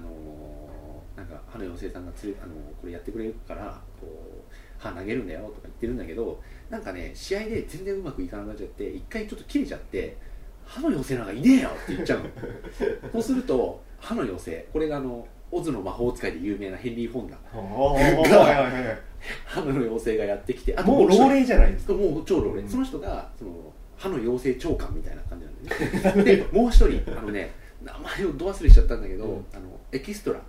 [1.16, 4.37] なんか歯の妖精さんがつれあのこれやってくれるからこう
[4.78, 10.16] 歯投げるんだよとか言ってるんだけどなんかね試合で全然うまくいかなくなっちゃって一回ちょっと切れちゃって
[10.64, 12.24] 歯の妖精なんかいねえよって言っちゃうの。
[13.12, 18.98] そうすると歯の妖精これがあのオズの魔法使いで有名なヘンリー・フォンダおーはいはいはい
[19.46, 21.94] 歯の妖精がやってきてあもう老齢じゃないですか？
[21.94, 22.68] もう超老齢、うん。
[22.68, 23.50] その人がその
[23.96, 26.36] 歯の妖精長官みたいな感じなんだよね。
[26.36, 27.50] でもう一人あのね
[27.82, 29.44] 名前をど忘れしちゃったんだけど、うん。
[29.54, 30.40] あのエキストラ、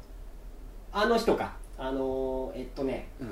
[0.91, 1.55] あの人か。
[1.77, 3.07] あのーえっとね。
[3.21, 3.27] うん、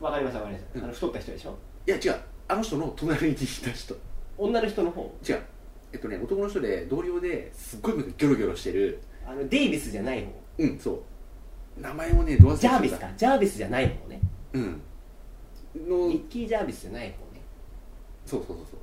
[0.00, 0.84] わかりましたわかりました、うん。
[0.84, 1.58] あの太った人でしょ？
[1.86, 2.20] いや違う。
[2.48, 3.96] あの人の隣にいた人。
[4.36, 5.14] 女の人の方？
[5.28, 5.42] 違う。
[5.92, 9.00] えっとね男の人で同僚ですっごいギョロギョロしてる。
[9.26, 10.32] あのデイビスじゃない方？
[10.58, 11.02] うんそ
[11.76, 11.80] う。
[11.80, 12.80] 名前もねど忘れしちゃった。
[12.80, 13.10] ジャービスか？
[13.16, 14.20] ジャービスじゃない方ね。
[14.52, 14.80] うん。
[15.88, 17.40] のニッキー・ジャービスじゃない方ね。
[18.26, 18.80] そうそうそうそう。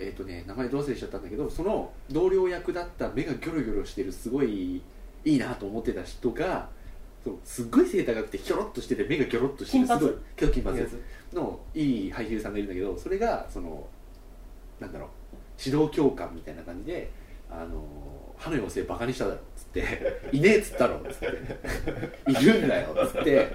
[0.00, 4.82] えっ、とね名前ど忘れしちゃったんだけどその同僚役だった目がギョロギョロしてるすごいい
[5.24, 6.68] いなと思ってた人が
[7.44, 10.00] すっごい背高くてひょろっとしてて目がギョロっとしてる金髪。
[10.00, 10.78] すごいけど金髪。
[11.32, 13.86] のいい俳優さんがいるんだけどそれがその
[14.80, 15.08] なんだろう
[15.62, 17.10] 指導教官みたいな感じで
[17.50, 17.82] 「あの
[18.38, 19.84] 歯の妖精バカにしただろ」っつって
[20.32, 21.26] 「いねえっつったろ」っつって
[22.30, 23.48] 「いるんだよ」っつって。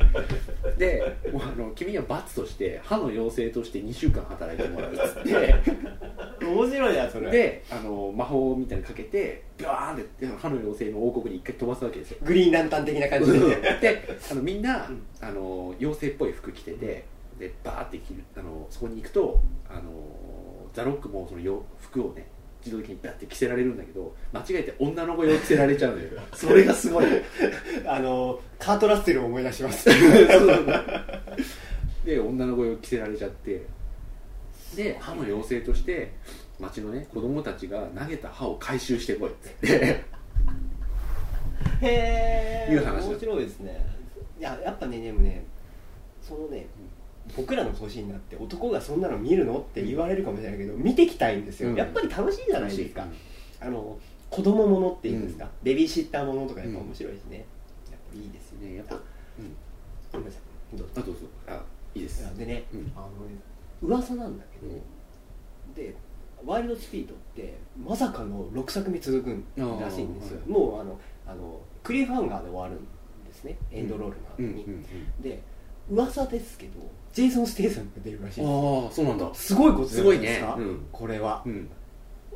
[0.78, 5.56] でもうあの君は罰として歯の妖精として2週間働いてもらうっつって。
[6.43, 7.32] 面白いなそれ。
[7.32, 12.17] であの魔法みたいなのかけてビャーンって歯の妖精の王国に一回飛ばすわけですよ。
[12.24, 13.39] グリーンランタン的な感じで。
[13.39, 17.06] であのみんな、うんあの妖精っぽい服着てて
[17.39, 19.82] でバーって着るあのそこに行くとあの
[20.74, 22.28] ザ・ロックもそのよ服をね
[22.65, 26.10] 自動的にバッて着せられるんだけど間違えて女の子用着せられちゃうのよ。
[26.34, 27.06] それがすごい。
[27.86, 29.89] あのカートラッセルを思い出します。
[32.06, 33.65] で女の子用着せられちゃって。
[34.76, 36.13] で歯の妖精として
[36.60, 39.52] 町のね子供たちが投げた歯を回収してこいっって。
[41.82, 43.86] へえいう話面白いですね。
[44.39, 45.45] いややっぱねでもね
[46.21, 46.67] そのね
[47.36, 51.76] 僕らの年になって男がそんなの見るのって言われるかもしれないけど見てきたいんですよ、うん。
[51.76, 53.08] やっぱり楽しいじゃないですか、
[53.60, 53.98] あの
[54.30, 58.67] 子供ものっていうんですか、ベビーシッターものとかやっぱ面白いしね、やっぱいいですよね。
[58.69, 59.00] ねやっぱあ
[60.12, 60.39] ごめんなさ
[60.74, 60.78] い。
[60.78, 60.93] どうぞ。
[60.98, 61.22] あどうぞ。
[61.48, 61.63] あ
[61.96, 62.38] いいです。
[62.38, 62.91] でね、うん。
[62.96, 63.36] あのね
[63.82, 64.74] 噂なんだけど、
[65.76, 65.96] で
[66.46, 69.46] ワイルドスピードってまさかの6作目続くん
[69.80, 70.41] らしいんですよ。
[70.48, 72.84] もうあのあのクリフハンガーで終わるん
[73.26, 73.58] ですね。
[73.72, 75.22] エンドロールの後に、うんうん。
[75.22, 75.41] で
[75.89, 76.80] 噂ですけど
[77.13, 78.47] ジェイソン・ステイサムが出るらしいああ
[78.91, 79.30] そうなんだ。
[79.34, 80.56] すごいことじゃないですか。
[80.56, 80.71] すごいね。
[80.71, 80.86] うん。
[80.91, 81.43] これは。
[81.45, 81.69] うん。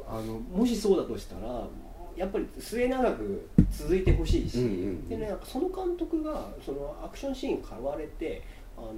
[0.08, 1.68] あのもしそうだとしたら
[2.16, 5.10] やっぱり末永く続いてほしいし、うんうんうん。
[5.10, 8.42] でねその監督がそのアクションシーン買われて
[8.78, 8.94] あの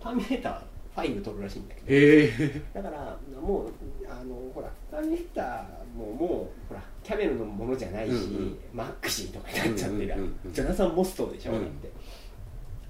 [0.00, 1.86] ターミネーター5撮るらしいんだけど。
[1.88, 2.62] へえ。
[2.74, 3.68] だからもう
[4.08, 8.58] あのほらターミネーターももうほらキャメルのものじゃないし、うんうん。
[8.72, 11.90] マックシーとかになっちゃってる、うんうんうんジョナサン・モストーでしょ、うんだって。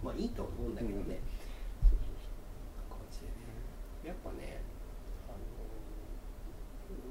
[0.03, 2.35] まあいいと思うんだけどね、うんそうそうそ
[2.87, 3.33] う感じでね
[4.05, 4.61] やっぱね
[5.27, 5.37] あの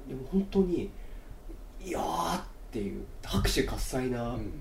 [0.08, 0.90] でも本当に
[1.82, 4.52] いやーっていう拍手喝采なうん。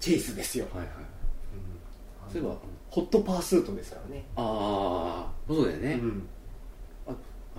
[0.00, 0.88] チェイスですよ、はいはい。
[2.26, 2.32] うん。
[2.32, 2.56] そういえば
[2.90, 6.28] ホットパースートですからね、ああそうだよね、うん。
[7.06, 7.10] あ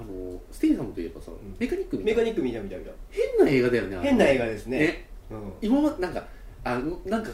[0.02, 1.36] のステイサムといえばさ、ん。
[1.58, 2.10] メカニックみた？
[2.12, 2.92] メカニック見た見た見た。
[3.10, 4.80] 変な映画だよね変な映画ですね。
[4.80, 5.10] ね。
[5.32, 5.54] うん。
[5.62, 6.24] 今までなんか
[6.64, 7.32] あのなんか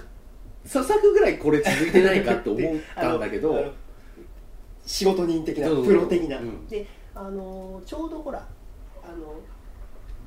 [0.65, 3.65] 三作ぐらいこれ続いてないかって思ったんだけど。
[4.84, 6.67] 仕事人的なプロ的な、うん。
[6.67, 8.47] であのちょうどほら
[9.04, 9.39] あの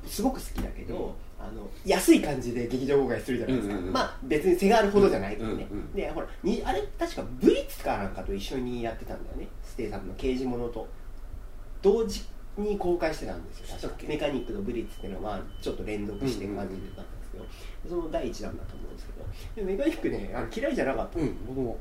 [0.07, 1.11] すごく好きだけど、うん。
[1.37, 3.93] あの安い感じで劇場公開するじゃないですか、うんうんうん。
[3.93, 9.47] まあ別に背があるほどじゃないけどね、うんうんでほらにあれ確かブリッツかなんかと一緒にやってたんだよね。
[9.63, 10.87] ステイサムの刑事ものと。
[11.81, 12.23] 同時
[12.57, 13.77] に公開してたんですよ。
[13.79, 14.07] 確か。
[14.07, 17.45] メカニックのブリッツっていうのはまあちょっと連続して感じてたんですけど、
[17.87, 19.07] その第一弾だと思うんです
[19.55, 19.67] けど。
[19.67, 21.37] でメカニックねあの嫌いじゃなかったうん。
[21.45, 21.77] 僕も。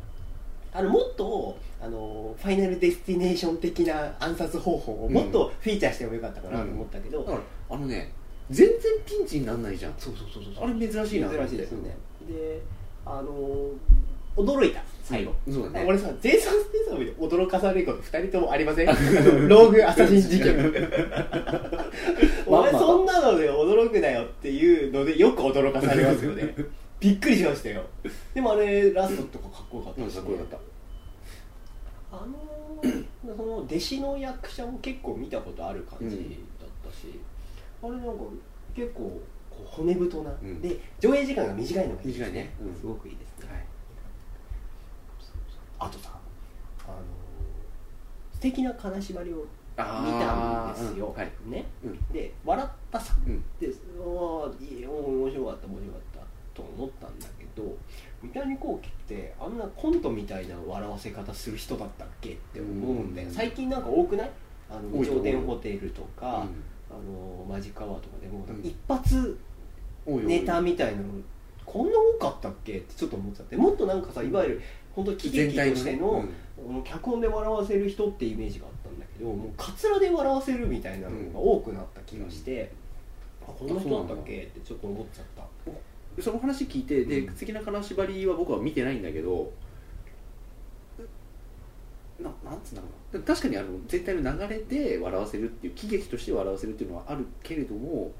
[0.76, 7.38] あのもっとあのファイナルデスティネーション的な暗殺方法をもっとフィーチャーしてもよかったかなと思ったけど、だから
[7.70, 8.12] あのね
[8.50, 9.94] 全然ピンチにならないじゃん。
[9.98, 11.96] そうそうそうそうあれ珍しいな珍しいですよね。
[12.29, 12.61] で
[13.07, 13.70] あの
[14.37, 15.85] 驚いた最後、そうだね。
[15.87, 18.87] 俺さジェイソン・ステイサムで驚かされること2人ともありません？
[19.48, 20.57] ローグアサシン事件。
[22.46, 26.55] お前そんなので驚くなよっていうのでよく驚かされますよね。
[27.00, 27.83] びっくりしましたよ。
[28.35, 30.09] でもあれラストとかかっこよかったね。
[30.09, 30.59] かっこよかった。
[32.12, 33.05] あのー
[33.37, 36.16] その弟子の役者も結構見たことある感じ
[36.61, 37.07] だったし、
[37.85, 38.25] あれなんか
[38.75, 39.20] 結構
[39.66, 40.61] 骨太な、うん。
[40.61, 42.55] で上映時間が短いのがいいです短いね。
[42.61, 42.75] うん。
[42.75, 43.64] すごくいいですね、はい。
[45.79, 46.11] あとさ
[46.87, 47.01] あのー
[48.33, 51.14] 素敵な金縛りを見たんですよ、うん。
[51.14, 51.31] はい。
[51.47, 52.12] ね、うん。
[52.12, 53.14] で笑ったさ。
[53.27, 53.42] うん。
[53.61, 53.68] で
[53.99, 56.20] お面白かった面白かった
[56.55, 57.77] と思ったんだけど
[58.23, 63.35] 三谷幸喜ってあんなコントみたいな笑わせ方する人だったっけって思うんだよ、うん。
[63.35, 64.31] 最近なんか多くない？
[64.70, 66.33] あの頂点ホテルとか、うん。
[66.33, 66.47] あ
[66.94, 68.61] のマジカワとかでも、うん。
[68.64, 69.38] 一発
[70.07, 71.09] ネタみたいなの
[71.64, 74.62] こんな多かったっけってちょっと思っちゃってもっとなんかさいわゆる
[74.94, 76.28] 本当喜劇としてのね
[76.85, 82.70] 脚本で笑わせる人ってイメージがあったんだけどもうカツラで笑わせるみたいなのが多くなった気がして、
[83.42, 85.42] あこんな人だったっけってちょっと思っちゃった。
[85.70, 85.76] うん
[86.20, 87.35] その話聞いてでうん。
[87.35, 89.52] 素敵な金縛りは僕は見てないんだけど
[92.20, 93.24] ななんつうんだろうな。
[93.24, 98.12] 確かにあの全体の流れで笑わせるっていう喜劇として笑わせるっていうのはあるけれども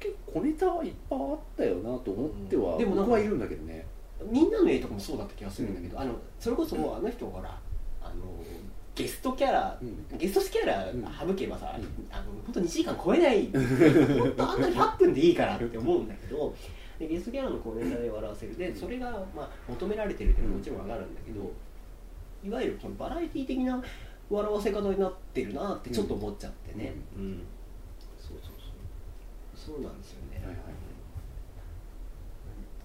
[0.00, 2.78] 結構小ネタはいっぱいあったよなと思っては、うん。
[2.78, 3.86] でも僕はいるんだけどね。
[4.30, 6.02] みんなの絵とかもそうだった気がするんだけど、うん。
[6.02, 7.58] あのそれこそもうあの人ほら
[8.02, 8.14] あの
[8.94, 10.18] ゲストキャラ、うん。
[10.18, 11.04] ゲストキャラうん。
[11.28, 11.84] 省けばさ、うん。
[12.10, 16.54] あの本当2時間超えない本当あんな100分でいいからって思うんだけど
[16.98, 18.56] でゲストキャラのこうネタで笑わせる。
[18.56, 21.52] でそれが、まあ、求められてるっていうのはもちろん分かるんだけど、
[22.44, 23.82] いわゆるバラエティ的な
[24.30, 27.42] 笑わせ方になってるなってちょっと思っちゃってね、うん。
[28.18, 28.52] そうそう
[29.54, 29.76] そう。
[29.76, 30.56] そうなんですよね、はいはい。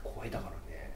[0.03, 0.93] 怖いだからね。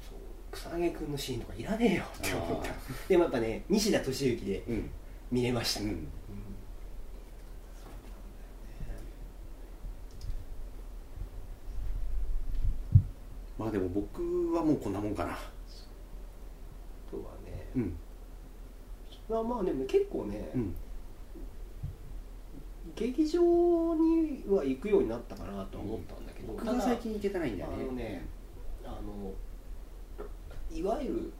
[0.00, 0.18] そう。
[0.52, 2.70] 草薙君のシーンとかいらねえよって思った。
[2.70, 2.74] あ
[3.08, 4.90] でもやっぱね西田敏行でうん。
[5.32, 5.88] 見れました、うん。
[5.88, 6.08] うん
[13.56, 15.32] まあでも僕はもうこんなもんかな。
[15.32, 15.36] あ
[17.10, 17.96] とはねうん
[19.28, 20.74] まあまあでも結構ね、うん。
[22.94, 23.40] 劇場
[23.94, 27.76] には行くようになったかなとは思ったんだけど、僕が最近行けてないんだよね。
[27.80, 28.24] あのね
[28.84, 29.32] あの
[30.76, 31.32] いわゆ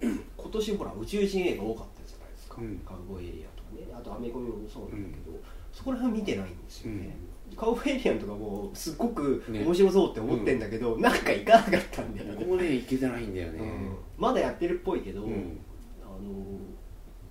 [0.00, 2.78] る 今年ほら宇宙人映画多かったじゃないですか、うん。
[2.78, 3.86] カウボーイエリアとかね。
[3.94, 5.38] あとアメコミもそうなんだけど、
[5.72, 7.16] そこら辺見てないんですよね、
[7.56, 9.64] カウボーイエリアンとかもすっごくね。
[9.64, 12.36] 面白そうって思ってんだけど、なんか行かなかったんだよね。
[12.38, 13.96] 僕もね行けてないんだよね、うん。
[14.16, 15.58] まだやってるっぽいけど、うん。
[16.02, 16.18] あの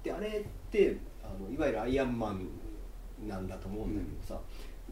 [0.04, 0.32] であれっ
[0.72, 2.48] てあのいわゆるアイアンマン
[3.28, 4.42] なんだと思うんだけどさ、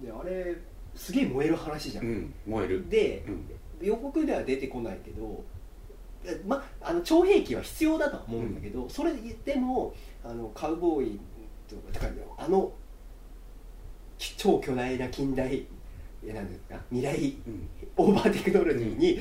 [0.01, 0.55] であれ
[0.95, 2.89] すげえ燃える話じゃん、うん燃える。
[2.89, 3.45] でうん。
[3.81, 5.41] 予告では出てこないけど
[6.25, 9.93] えまあの徴兵器は必要だとは思うんだけど、それでも
[10.23, 11.19] あのカウボーイ
[11.69, 12.73] とかあの
[14.17, 15.65] 超巨大な近代
[16.27, 16.77] えなんですか？
[16.91, 17.69] 未来うん。
[17.95, 19.19] オーバーテクノロジーに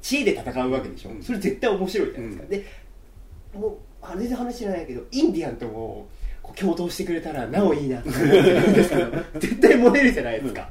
[0.00, 2.50] 知恵で戦うわけでしょ、うんそれ絶対面白いじゃないですか、うん。
[2.50, 2.64] で
[3.54, 3.78] もう
[4.10, 6.08] あ全然話知らないけどインディアンとも
[6.56, 10.68] 共闘してくれたらなおいいなって思ってるんですけど絶対燃えるじゃないですか、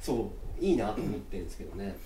[0.00, 1.96] そういいなと思ってるんですけどね。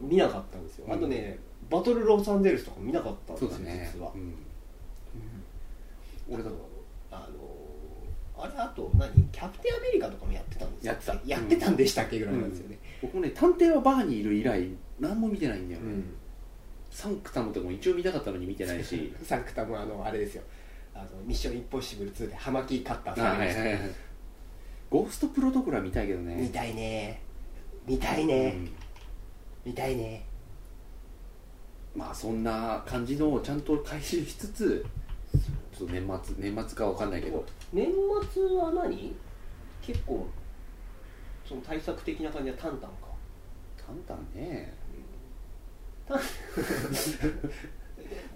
[0.00, 3.90] 見なかったんですよ、うんあとねバトルロサンゼルスとかも見なかったんですよね。
[3.92, 4.34] 実は、うん。
[6.32, 6.50] 俺だ
[7.10, 7.28] あ
[8.36, 9.10] のあれあと何？
[9.32, 10.92] キャプテンアメリカとかもやってたんですよ。
[10.92, 11.18] やってた。
[11.26, 14.68] やってたんでしたっけぐらいなんですよね、僕もね探偵はバーにいる以来
[15.00, 16.14] 何も見てないんだよね、うん
[16.96, 19.12] サンクタムとかも一応見たかったのに見てないし。
[19.22, 20.42] サンクタもあのあれですよ。
[20.94, 23.78] あのミッションインポッシブル2で葉巻カッターあさんはいはいはい。
[24.88, 26.36] ゴーストプロトコラ見たいけどね。
[26.36, 27.20] 見たいね。
[27.86, 28.56] 見たいね、
[29.62, 30.24] 見たいね。
[31.94, 34.84] うんまあそんな感じのをちゃんと回収しつつ
[35.74, 37.44] ちょっと年末年末かわかんないけど。
[37.72, 37.88] 年
[38.32, 39.14] 末は何？
[39.82, 40.26] 結構
[41.46, 43.06] その大作的な感じはタンタンか。
[43.76, 44.74] タンタンね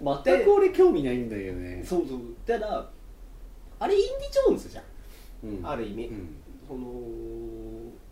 [0.01, 1.83] 全全く俺興味ないんだよね。
[1.85, 2.19] そうそう。
[2.45, 2.89] ただ
[3.79, 4.83] あれインディ・ジョーンズじゃん。
[5.43, 5.67] うん。
[5.67, 6.07] ある意味。
[6.07, 6.35] うん。
[6.67, 6.81] その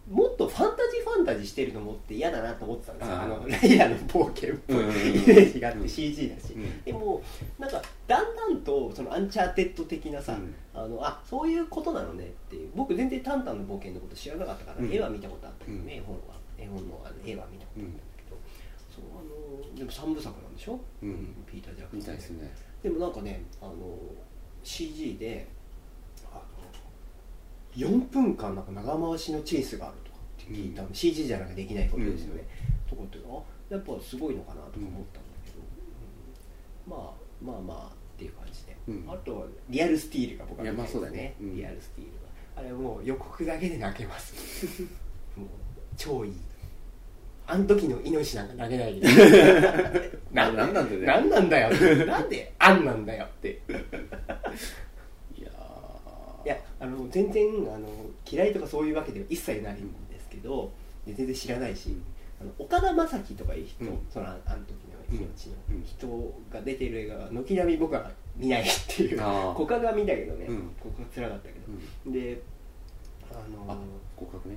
[0.10, 3.22] もっとファンタジーファンタジーしてるのもって嫌だなと思ってたんですよ。
[3.22, 5.82] あのライラの冒険っぽいイメージがあっうん。
[5.84, 6.82] て CG だし、うん。
[6.84, 7.22] でも
[7.60, 10.56] なんかだんだんとそのアンチャーテッド的なさ、うん。
[10.74, 12.70] あのあそういうことなのねっていう。
[12.76, 14.94] 僕全然タンタンの冒険のこと知らなかったから、うん。
[14.94, 16.22] 絵は見たことあったけどね、うん絵本は。
[16.58, 18.19] 絵本のあの絵は見たことあった
[19.00, 21.36] そうあのでも三部作なんでしょ、うん。
[21.50, 22.52] ピーター・ジャクソンみたいですね。
[22.84, 23.74] でもなんかねあの
[24.64, 25.48] CG で
[26.32, 30.94] あの4分間なんか長回しのチェイスがあるとかって聞いたの、うん。
[30.94, 32.44] CG じゃなきゃできないことですよね、
[32.90, 35.58] とこってあやっぱすごいのかなとか思ったんだけど、
[36.88, 36.92] うん。
[36.92, 39.06] まあまあまあっていう感じで、うん。
[39.08, 41.36] あとはリアルスティールが僕はいや見たいですまあそうだね。
[41.40, 41.56] うん。
[41.56, 42.20] リアルスティールが。
[42.58, 44.66] あれもう予告だけで泣けます。
[45.38, 45.48] もう
[45.96, 46.34] 超いい
[47.52, 49.08] あん時の命なんか投げないで。
[50.32, 51.00] ななんなんだよ。
[51.02, 51.70] ねなんなんだよ。
[51.76, 52.54] っ てなんで？
[52.60, 53.50] あんなんだよって。
[55.38, 56.46] いやー。
[56.46, 57.88] いやあの全然あの
[58.30, 59.78] 嫌いとかそういうわけでは一切ないん
[60.12, 60.72] ですけど、
[61.08, 61.98] で全然知らないし、
[62.40, 64.00] あの岡田将生とかいう人、うん。
[64.12, 65.84] そのああの時の命のうん。
[65.84, 69.54] 人が出てる映画が軒並み僕は見ないっていうあー。
[69.56, 70.72] 告白は見たけどね、うん。
[70.80, 71.60] 告白つらかったけど、
[72.06, 72.14] うん。
[72.14, 72.40] で
[73.32, 73.34] あ
[73.68, 73.78] のあ
[74.16, 74.56] 告白ね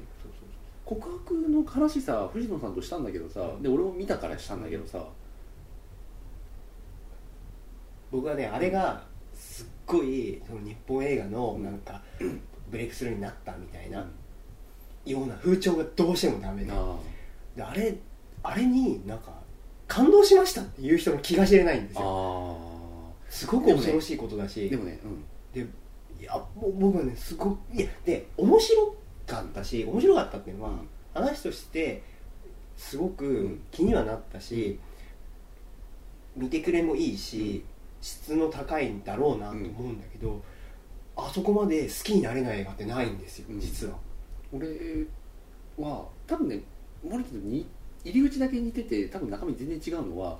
[0.94, 3.62] 告白の話さ藤野さんとしたんだけどさ、うん。
[3.62, 5.04] で俺も見たからしたんだけどさ、
[8.10, 12.02] 僕はねあれがすっごいその日本映画のなんか、
[12.70, 14.06] ブレイクスルーになったみたいな
[15.06, 16.72] ような風潮がどうしてもダメで。
[16.72, 16.96] あ
[17.56, 17.94] であれ
[18.42, 19.32] あれになんか
[19.86, 22.56] 感動しましたっていう人の気が知れないんですあよ。
[22.58, 24.68] あすごく恐ろしいことだし。
[24.68, 25.24] でもねうん。
[25.52, 25.68] で
[26.20, 28.94] いやもう僕はねすごくいやで面白
[29.26, 30.88] かったし面白かったっていうのは、うん。
[31.14, 32.02] 話として
[32.76, 33.60] すごうくん。
[33.70, 34.78] 気にはなったし、
[36.36, 37.64] 見てくれもいいし、
[38.00, 40.40] 質の高いんだろうなと思うんだけど、
[41.16, 43.60] あそこまで好きになれない映画ってないんですよ、うん。
[43.60, 43.96] 実は。
[44.52, 44.66] 俺
[45.78, 46.60] は多分ね
[47.02, 47.66] 森田とに
[48.04, 50.38] 入り口だけ似てて多分中身全然違うのは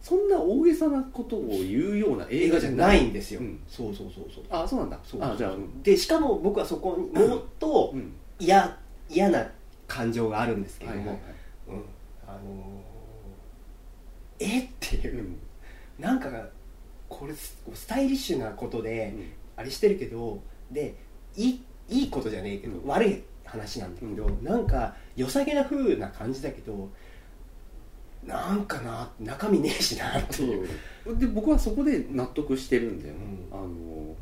[0.00, 3.60] そんな大げさなことを言うような映映画じゃなないいんですよ、うん。
[3.68, 4.44] そうそうそうそう。
[4.50, 4.98] あそうなんだ。
[5.04, 5.22] そう。
[5.22, 8.78] あじゃあうんでしかも僕はそこにもっとうん嫌
[9.08, 9.50] 嫌な
[9.86, 11.34] 感情があるんですけれども、はいはいはい。
[11.68, 11.84] うん。
[12.26, 14.60] あのーえ？
[14.60, 15.38] っていううん
[15.98, 16.28] なんか
[17.08, 19.14] これススタイリッシュなことで、
[19.56, 20.94] あれしてるけどで
[21.36, 22.86] いいいいことじゃねえけど、うん。
[22.86, 26.90] 悪い話なんだけど、うなんか良さげな風な感じだけど
[28.24, 30.68] なんかな中身ねえしなっていう、
[31.16, 33.48] で僕はそこで納得してるんだよ、うん。
[33.50, 34.14] あの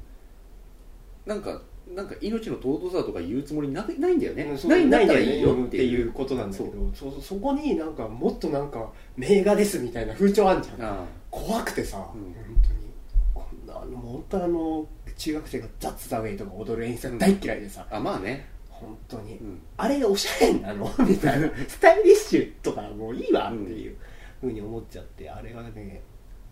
[1.26, 1.60] なんか
[1.94, 7.12] なんか命の尊さとか言うつもりなないんだよね、うんないないいいよっってていいううことなんだけどそう。
[7.12, 10.82] そうそこになんかもっとなんか名画ですみたいな風潮あんじゃん。
[10.82, 12.22] あ怖くてさ、うん。
[12.22, 12.92] 本当に。
[13.34, 17.86] こんなあの本当あの中学生がザ・ッツ・ザ・ウェイとか踊る演出が大嫌いでさ。
[17.90, 18.48] あまあね。
[18.68, 19.60] 本当に、うん。
[19.76, 20.90] あれおしゃれなの？
[21.08, 21.48] みたいな。
[21.68, 23.96] スタイリッシュとかもういいわっていう
[24.40, 26.02] ふうに思っちゃってあれはね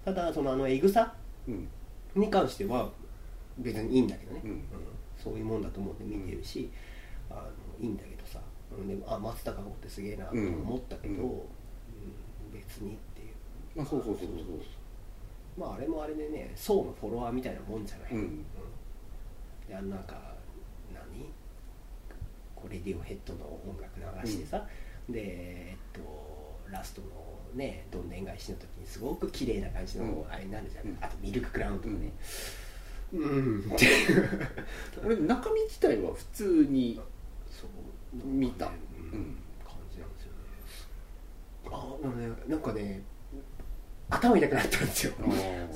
[0.05, 1.13] ただそのあのエグさ
[1.49, 1.69] うん。
[2.15, 2.91] に関しては
[3.59, 4.63] 別にいいんだけどね、うん
[5.25, 6.71] そういうもんだと思って見てるし、
[7.31, 7.43] あの
[7.81, 8.39] いいんだけどさ
[8.77, 11.29] うんでもあ松たか子ってすげえなと思ったけど、うん。
[11.31, 11.41] うん
[12.53, 13.29] 別にっていう。
[13.75, 14.29] まあそうそうそう
[15.59, 18.45] まああれもあれでね層のフォロワーみたいなもんじゃない、うん。
[19.69, 20.15] であのなんか
[20.95, 21.27] 何？
[22.55, 24.65] こディオヘッドの音楽流してさ、
[25.09, 26.01] でえっと
[26.71, 27.09] ラストの
[27.55, 30.33] ねどんでん返しの時にすごく綺麗な感じのうん。
[30.33, 30.99] あれになるじゃん、うん。
[31.01, 32.13] あとミルククラウンとかね
[33.17, 37.01] うん、っていう中身自体は普通に
[37.49, 38.27] そう。
[38.27, 38.67] 見た。
[38.67, 38.73] うん。
[38.73, 39.37] うん。
[39.65, 41.71] 感じなんですよね。
[41.71, 43.03] あねなんかね
[44.11, 45.13] 頭痛くなったんですよ。
[45.19, 45.31] そう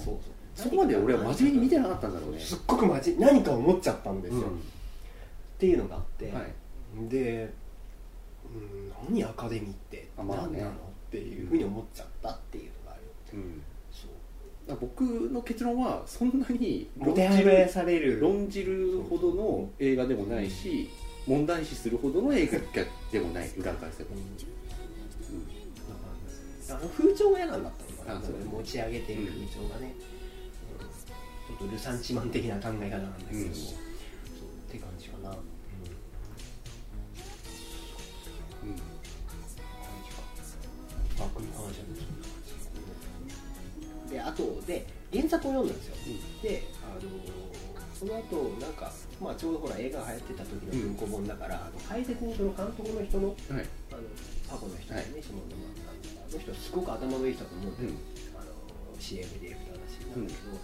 [0.04, 0.16] そう。
[0.54, 2.40] そこまで俺は真面目に見てなかったんだろうね。
[2.40, 4.46] すっごく真面目何か思っちゃったんですよ、うん。
[4.48, 4.50] っ
[5.58, 6.52] ていうのがあって、はい。
[7.08, 7.52] で、
[8.52, 10.58] うん、何アカデミーってあまあね。
[10.58, 10.70] 何なの？
[10.70, 10.74] っ
[11.10, 13.02] ていうふうに思っちゃったっていうのがある。
[13.34, 13.62] うん
[14.76, 18.20] 僕の結論はそんなにもてはやされる。
[18.20, 20.90] 論じるほどの映画でもないし
[21.26, 22.58] 問題視するほどの映画
[23.10, 24.10] でもない裏返せば、
[26.70, 27.72] あの風潮が嫌なんだっ
[28.06, 28.34] たのかな。
[28.50, 29.94] 持ち上げてる風潮がね、
[30.78, 30.86] うん。
[30.86, 33.42] ちょっとルサンチマン的な考え方なんだけどん。
[33.42, 33.46] っ
[34.70, 35.36] て感じかな、うん、
[41.18, 41.87] バックに関しては
[44.08, 45.96] であとで原作を読んだんですよ、
[46.42, 47.10] であの
[47.98, 53.36] その後なんか、まあ、ちょうどほら映画が流行ってた時の文庫本だから、あの解説にその監督の人のはい。
[53.90, 54.06] あの
[54.48, 55.02] 過去の人はい。
[55.12, 57.96] ね、そのあの人すごく頭のいい人だと思うんだよ、うん。
[58.38, 58.54] あの
[59.00, 60.54] CM ディレクターだしなんだけど、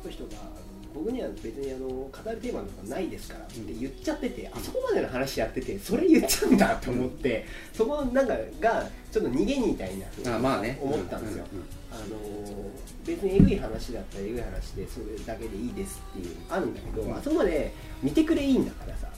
[0.00, 9.92] その人があの僕には別にあの語るテーマとかないですからって言っちゃってて、あそこまでの話やっててそれ言っちゃうんだと思って、そこなんかがちょっと逃げみたい
[10.24, 10.78] なあまあね。
[10.80, 11.44] 思ったんですよ、
[11.90, 12.70] あの
[13.04, 17.16] 別にえぐい話だったらえぐい話でそれだけでいいですっていうのあるんだけど、うん。
[17.16, 17.72] あそこまで
[18.02, 19.08] 見てくれいいんだからさ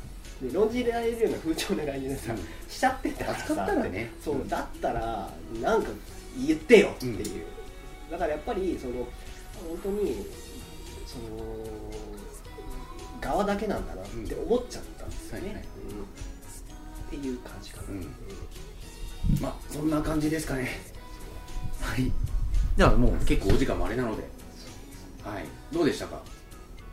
[0.41, 2.39] で論じられるような風潮な感じでさ、うん。
[2.71, 4.11] しちゃってたらさ扱ったらね。
[4.25, 4.49] そう、うん。
[4.49, 5.91] だったらなんか
[6.47, 7.45] 言ってよっていう、
[8.11, 9.07] だからやっぱりその
[9.69, 10.27] 本当に
[11.07, 11.25] その
[13.21, 15.65] 側だけなんだなって思っちゃったんですよね、はいはい。
[15.65, 16.03] うん。
[17.07, 17.97] っていう感じかな、うん。
[17.99, 18.07] うん
[19.41, 20.69] まあそんな感じですかね。
[21.81, 22.13] はい。
[22.77, 24.23] ではもう結構お時間もあれなので。
[25.25, 25.45] はい。
[25.73, 26.23] どうでしたか？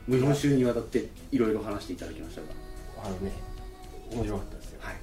[0.08, 2.48] もう4週にわたっていろいろ話していただきましたが。
[3.06, 3.32] あのね
[4.12, 4.80] 面白かったですよ。
[4.82, 4.96] はい。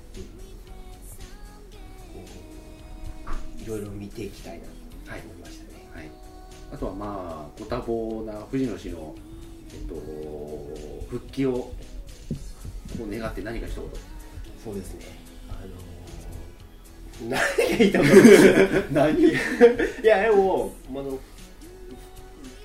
[3.63, 4.71] いろいろ見ていきたいなと
[5.07, 5.60] 思いました。
[5.60, 5.60] ね、はい、
[6.73, 9.15] あとはまあご多忙な藤野氏の、
[9.73, 9.95] えっと、
[11.11, 11.73] 復帰をを
[13.09, 13.85] 願って何か一言。
[14.65, 15.07] そうですね。
[15.49, 18.15] あのー、 何がいいと思う
[18.93, 19.21] 何？
[19.23, 19.33] い
[20.05, 21.19] やでもあの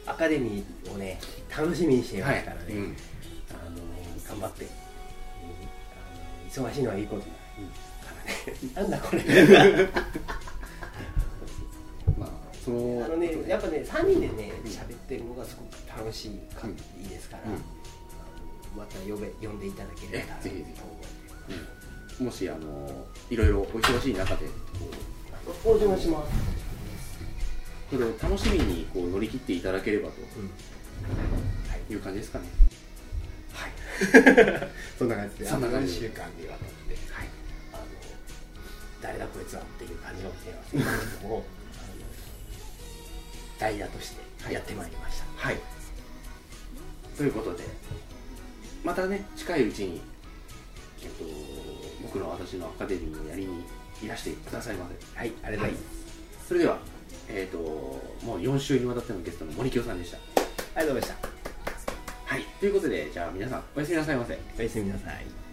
[0.05, 2.95] アカデミーをね楽しみにしていますからね、うん。
[3.51, 4.71] あのー頑張って、うん
[6.61, 7.33] あの忙しいのはいいことだ、か
[8.27, 8.69] らね。
[8.75, 9.21] なんだこれ。
[9.23, 10.54] まあ
[12.65, 16.71] そのあのねやっぱね3人でね喋ってるのがすごく楽しいか、うん。
[16.99, 17.43] いいですから、
[18.75, 20.81] また呼べ呼んでいただければえぜひぜひ。
[22.19, 22.25] うん。
[22.25, 24.51] もしあのいろいろお忙しい中でこ
[25.63, 25.69] う。
[25.69, 26.33] お邪魔します、
[27.91, 30.13] それを楽しみにこう乗り切っていただければうん。
[31.87, 31.95] とい。
[31.95, 32.45] う感じですかね。
[33.53, 33.71] はい。
[34.97, 37.27] そんな感じでそんな感じ4週間にわたってはい。
[37.73, 37.83] あの
[39.03, 40.85] 誰だこいつはっていう感じかもしれませんけ
[41.23, 41.45] れど
[43.59, 45.57] 代打としてやってまいりました、はい。
[47.17, 47.63] ということで
[48.83, 50.01] またね近いうちに、
[51.01, 51.23] えっと、
[52.03, 53.63] 僕の私のアカデミーをやりに
[54.03, 55.17] いらしてくださいませ。
[55.17, 55.89] はいありがとうございま
[56.41, 56.77] す、それでは、
[57.29, 57.57] えっと
[58.25, 60.17] もう4週にわたってのゲストの森清さんでした。
[60.17, 60.19] あ
[60.81, 61.29] りがとうございました。
[62.25, 62.43] はい。
[62.59, 64.37] ということでじゃあ皆さんおやすみなさいませ。
[64.59, 65.44] おやすみなさい